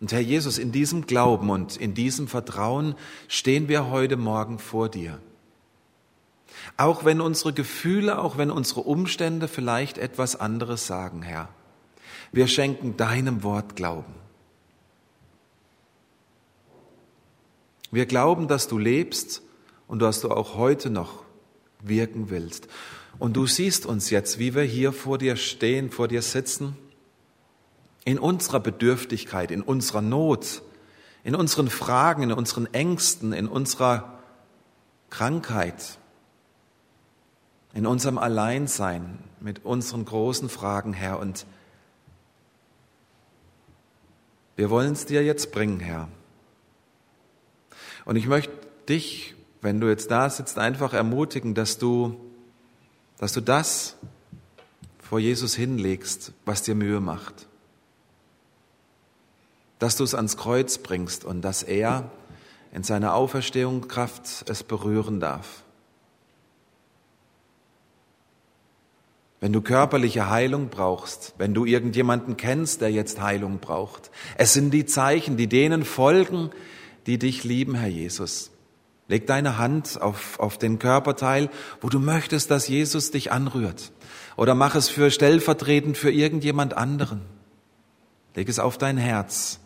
Und 0.00 0.12
Herr 0.12 0.20
Jesus, 0.20 0.58
in 0.58 0.72
diesem 0.72 1.06
Glauben 1.06 1.48
und 1.48 1.76
in 1.76 1.94
diesem 1.94 2.28
Vertrauen 2.28 2.94
stehen 3.28 3.68
wir 3.68 3.88
heute 3.88 4.16
Morgen 4.16 4.58
vor 4.58 4.88
dir. 4.88 5.20
Auch 6.76 7.04
wenn 7.04 7.20
unsere 7.20 7.52
Gefühle, 7.52 8.18
auch 8.18 8.36
wenn 8.36 8.50
unsere 8.50 8.80
Umstände 8.80 9.48
vielleicht 9.48 9.96
etwas 9.98 10.36
anderes 10.36 10.86
sagen, 10.86 11.22
Herr. 11.22 11.48
Wir 12.32 12.48
schenken 12.48 12.96
deinem 12.96 13.42
Wort 13.42 13.76
Glauben. 13.76 14.14
Wir 17.90 18.04
glauben, 18.04 18.48
dass 18.48 18.68
du 18.68 18.78
lebst 18.78 19.42
und 19.86 20.00
dass 20.00 20.20
du 20.20 20.30
auch 20.30 20.56
heute 20.56 20.90
noch 20.90 21.22
wirken 21.80 22.28
willst. 22.28 22.68
Und 23.18 23.34
du 23.36 23.46
siehst 23.46 23.86
uns 23.86 24.10
jetzt, 24.10 24.38
wie 24.38 24.54
wir 24.54 24.64
hier 24.64 24.92
vor 24.92 25.16
dir 25.16 25.36
stehen, 25.36 25.90
vor 25.90 26.08
dir 26.08 26.20
sitzen 26.20 26.76
in 28.06 28.20
unserer 28.20 28.60
Bedürftigkeit, 28.60 29.50
in 29.50 29.62
unserer 29.62 30.00
Not, 30.00 30.62
in 31.24 31.34
unseren 31.34 31.68
Fragen, 31.68 32.22
in 32.22 32.32
unseren 32.32 32.72
Ängsten, 32.72 33.32
in 33.32 33.48
unserer 33.48 34.20
Krankheit, 35.10 35.98
in 37.74 37.84
unserem 37.84 38.16
Alleinsein, 38.16 39.18
mit 39.40 39.64
unseren 39.64 40.04
großen 40.04 40.48
Fragen, 40.48 40.92
Herr. 40.92 41.18
Und 41.18 41.46
wir 44.54 44.70
wollen 44.70 44.92
es 44.92 45.06
dir 45.06 45.24
jetzt 45.24 45.50
bringen, 45.50 45.80
Herr. 45.80 46.08
Und 48.04 48.14
ich 48.14 48.28
möchte 48.28 48.52
dich, 48.88 49.34
wenn 49.62 49.80
du 49.80 49.88
jetzt 49.88 50.12
da 50.12 50.30
sitzt, 50.30 50.60
einfach 50.60 50.92
ermutigen, 50.92 51.54
dass 51.56 51.76
du, 51.78 52.14
dass 53.18 53.32
du 53.32 53.40
das 53.40 53.96
vor 55.00 55.18
Jesus 55.18 55.56
hinlegst, 55.56 56.32
was 56.44 56.62
dir 56.62 56.76
Mühe 56.76 57.00
macht 57.00 57.48
dass 59.78 59.96
du 59.96 60.04
es 60.04 60.14
ans 60.14 60.36
Kreuz 60.36 60.78
bringst 60.78 61.24
und 61.24 61.42
dass 61.42 61.62
er 61.62 62.10
in 62.72 62.82
seiner 62.82 63.14
Auferstehung 63.14 63.88
Kraft 63.88 64.48
es 64.48 64.62
berühren 64.62 65.20
darf. 65.20 65.64
wenn 69.40 69.52
du 69.52 69.60
körperliche 69.60 70.30
Heilung 70.30 70.70
brauchst, 70.70 71.34
wenn 71.38 71.54
du 71.54 71.64
irgendjemanden 71.64 72.36
kennst, 72.36 72.80
der 72.80 72.90
jetzt 72.90 73.20
Heilung 73.20 73.58
braucht. 73.58 74.10
Es 74.36 74.52
sind 74.52 74.72
die 74.72 74.86
Zeichen, 74.86 75.36
die 75.36 75.46
denen 75.46 75.84
folgen, 75.84 76.50
die 77.06 77.18
dich 77.18 77.44
lieben, 77.44 77.74
Herr 77.74 77.88
Jesus. 77.88 78.50
Leg 79.08 79.26
deine 79.26 79.56
Hand 79.58 80.02
auf, 80.02 80.40
auf 80.40 80.58
den 80.58 80.80
Körperteil, 80.80 81.48
wo 81.80 81.88
du 81.88 82.00
möchtest, 82.00 82.50
dass 82.50 82.66
Jesus 82.66 83.12
dich 83.12 83.30
anrührt. 83.30 83.92
Oder 84.36 84.54
mach 84.56 84.74
es 84.74 84.88
für 84.88 85.10
stellvertretend 85.10 85.96
für 85.96 86.10
irgendjemand 86.10 86.74
anderen. 86.74 87.20
Leg 88.34 88.48
es 88.48 88.58
auf 88.58 88.78
dein 88.78 88.96
Herz, 88.96 89.60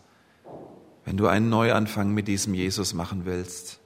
wenn 1.05 1.17
du 1.17 1.27
einen 1.27 1.49
Neuanfang 1.49 2.11
mit 2.11 2.27
diesem 2.27 2.53
Jesus 2.53 2.93
machen 2.93 3.25
willst. 3.25 3.79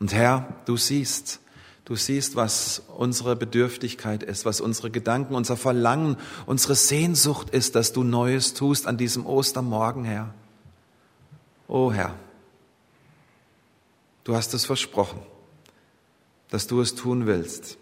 Und 0.00 0.12
Herr, 0.12 0.56
du 0.64 0.76
siehst, 0.76 1.40
du 1.84 1.96
siehst, 1.96 2.36
was 2.36 2.82
unsere 2.96 3.36
Bedürftigkeit 3.36 4.22
ist, 4.22 4.44
was 4.44 4.60
unsere 4.60 4.90
Gedanken, 4.90 5.34
unser 5.34 5.56
Verlangen, 5.56 6.16
unsere 6.46 6.74
Sehnsucht 6.74 7.50
ist, 7.50 7.74
dass 7.74 7.92
du 7.92 8.04
Neues 8.04 8.54
tust 8.54 8.86
an 8.86 8.96
diesem 8.96 9.26
Ostermorgen, 9.26 10.04
Herr. 10.04 10.32
Oh 11.66 11.92
Herr, 11.92 12.14
du 14.24 14.34
hast 14.36 14.54
es 14.54 14.64
versprochen, 14.64 15.20
dass 16.48 16.66
du 16.66 16.80
es 16.80 16.94
tun 16.94 17.26
willst. 17.26 17.76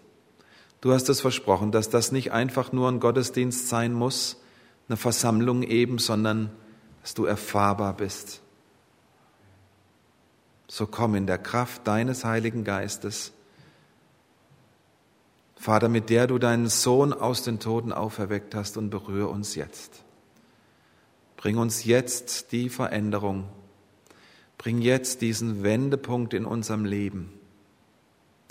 Du 0.81 0.91
hast 0.91 1.09
es 1.09 1.21
versprochen, 1.21 1.71
dass 1.71 1.89
das 1.89 2.11
nicht 2.11 2.31
einfach 2.31 2.71
nur 2.71 2.89
ein 2.89 2.99
Gottesdienst 2.99 3.69
sein 3.69 3.93
muss, 3.93 4.37
eine 4.89 4.97
Versammlung 4.97 5.63
eben, 5.63 5.97
sondern 5.99 6.51
dass 7.07 7.13
du 7.13 7.23
erfahrbar 7.23 7.93
bist. 7.93 8.41
So 10.67 10.85
komm 10.85 11.15
in 11.15 11.25
der 11.25 11.37
Kraft 11.37 11.87
deines 11.87 12.25
Heiligen 12.25 12.65
Geistes, 12.65 13.31
Vater, 15.55 15.87
mit 15.87 16.09
der 16.09 16.27
du 16.27 16.37
deinen 16.37 16.67
Sohn 16.67 17.13
aus 17.13 17.43
den 17.43 17.61
Toten 17.61 17.93
auferweckt 17.93 18.53
hast 18.55 18.75
und 18.75 18.89
berühre 18.89 19.29
uns 19.29 19.55
jetzt. 19.55 20.03
Bring 21.37 21.57
uns 21.57 21.85
jetzt 21.85 22.51
die 22.51 22.67
Veränderung. 22.67 23.45
Bring 24.57 24.81
jetzt 24.81 25.21
diesen 25.21 25.63
Wendepunkt 25.63 26.33
in 26.33 26.43
unserem 26.43 26.83
Leben, 26.83 27.31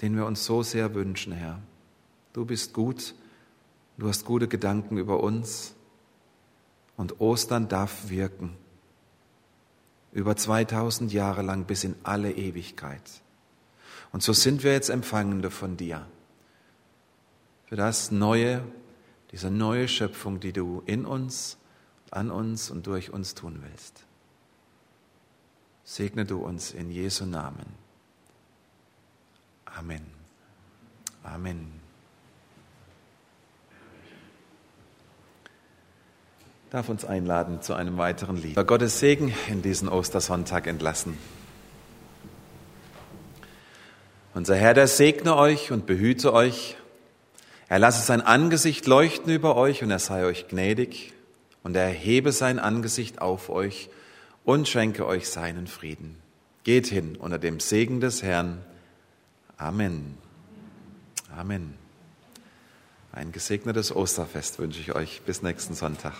den 0.00 0.16
wir 0.16 0.24
uns 0.24 0.46
so 0.46 0.62
sehr 0.62 0.94
wünschen, 0.94 1.34
Herr. 1.34 1.60
Du 2.32 2.46
bist 2.46 2.72
gut, 2.72 3.14
du 3.98 4.08
hast 4.08 4.24
gute 4.24 4.48
Gedanken 4.48 4.96
über 4.96 5.22
uns 5.22 5.75
und 6.96 7.20
Ostern 7.20 7.68
darf 7.68 8.08
wirken. 8.08 8.56
Über 10.12 10.36
2000 10.36 11.12
Jahre 11.12 11.42
lang 11.42 11.64
bis 11.64 11.84
in 11.84 11.94
alle 12.02 12.32
Ewigkeit. 12.32 13.02
Und 14.12 14.22
so 14.22 14.32
sind 14.32 14.62
wir 14.62 14.72
jetzt 14.72 14.88
Empfangende 14.88 15.50
von 15.50 15.76
dir. 15.76 16.06
Für 17.66 17.76
das 17.76 18.10
Neue, 18.10 18.62
diese 19.32 19.50
neue 19.50 19.88
Schöpfung, 19.88 20.40
die 20.40 20.52
du 20.52 20.82
in 20.86 21.04
uns, 21.04 21.58
an 22.10 22.30
uns 22.30 22.70
und 22.70 22.86
durch 22.86 23.12
uns 23.12 23.34
tun 23.34 23.62
willst. 23.62 24.04
Segne 25.84 26.24
du 26.24 26.38
uns 26.38 26.72
in 26.72 26.90
Jesu 26.90 27.26
Namen. 27.26 27.66
Amen. 29.66 30.06
Amen. 31.22 31.85
Darf 36.70 36.88
uns 36.88 37.04
einladen 37.04 37.62
zu 37.62 37.74
einem 37.74 37.96
weiteren 37.96 38.36
Lied. 38.36 38.56
Gottes 38.66 38.98
Segen 38.98 39.32
in 39.48 39.62
diesen 39.62 39.88
Ostersonntag 39.88 40.66
entlassen. 40.66 41.16
Unser 44.34 44.56
Herr, 44.56 44.74
der 44.74 44.86
segne 44.86 45.36
euch 45.36 45.72
und 45.72 45.86
behüte 45.86 46.32
euch. 46.32 46.76
Er 47.68 47.78
lasse 47.78 48.04
sein 48.04 48.20
Angesicht 48.20 48.86
leuchten 48.86 49.32
über 49.32 49.56
euch 49.56 49.82
und 49.82 49.90
er 49.90 49.98
sei 49.98 50.24
euch 50.24 50.48
gnädig 50.48 51.14
und 51.62 51.74
er 51.74 51.84
erhebe 51.84 52.32
sein 52.32 52.58
Angesicht 52.58 53.20
auf 53.22 53.48
euch 53.48 53.88
und 54.44 54.68
schenke 54.68 55.06
euch 55.06 55.28
seinen 55.28 55.66
Frieden. 55.66 56.16
Geht 56.64 56.86
hin 56.86 57.16
unter 57.16 57.38
dem 57.38 57.60
Segen 57.60 58.00
des 58.00 58.22
Herrn. 58.22 58.62
Amen. 59.56 60.18
Amen. 61.34 61.74
Ein 63.12 63.32
gesegnetes 63.32 63.94
Osterfest 63.94 64.58
wünsche 64.58 64.80
ich 64.80 64.94
euch. 64.94 65.22
Bis 65.22 65.42
nächsten 65.42 65.74
Sonntag. 65.74 66.14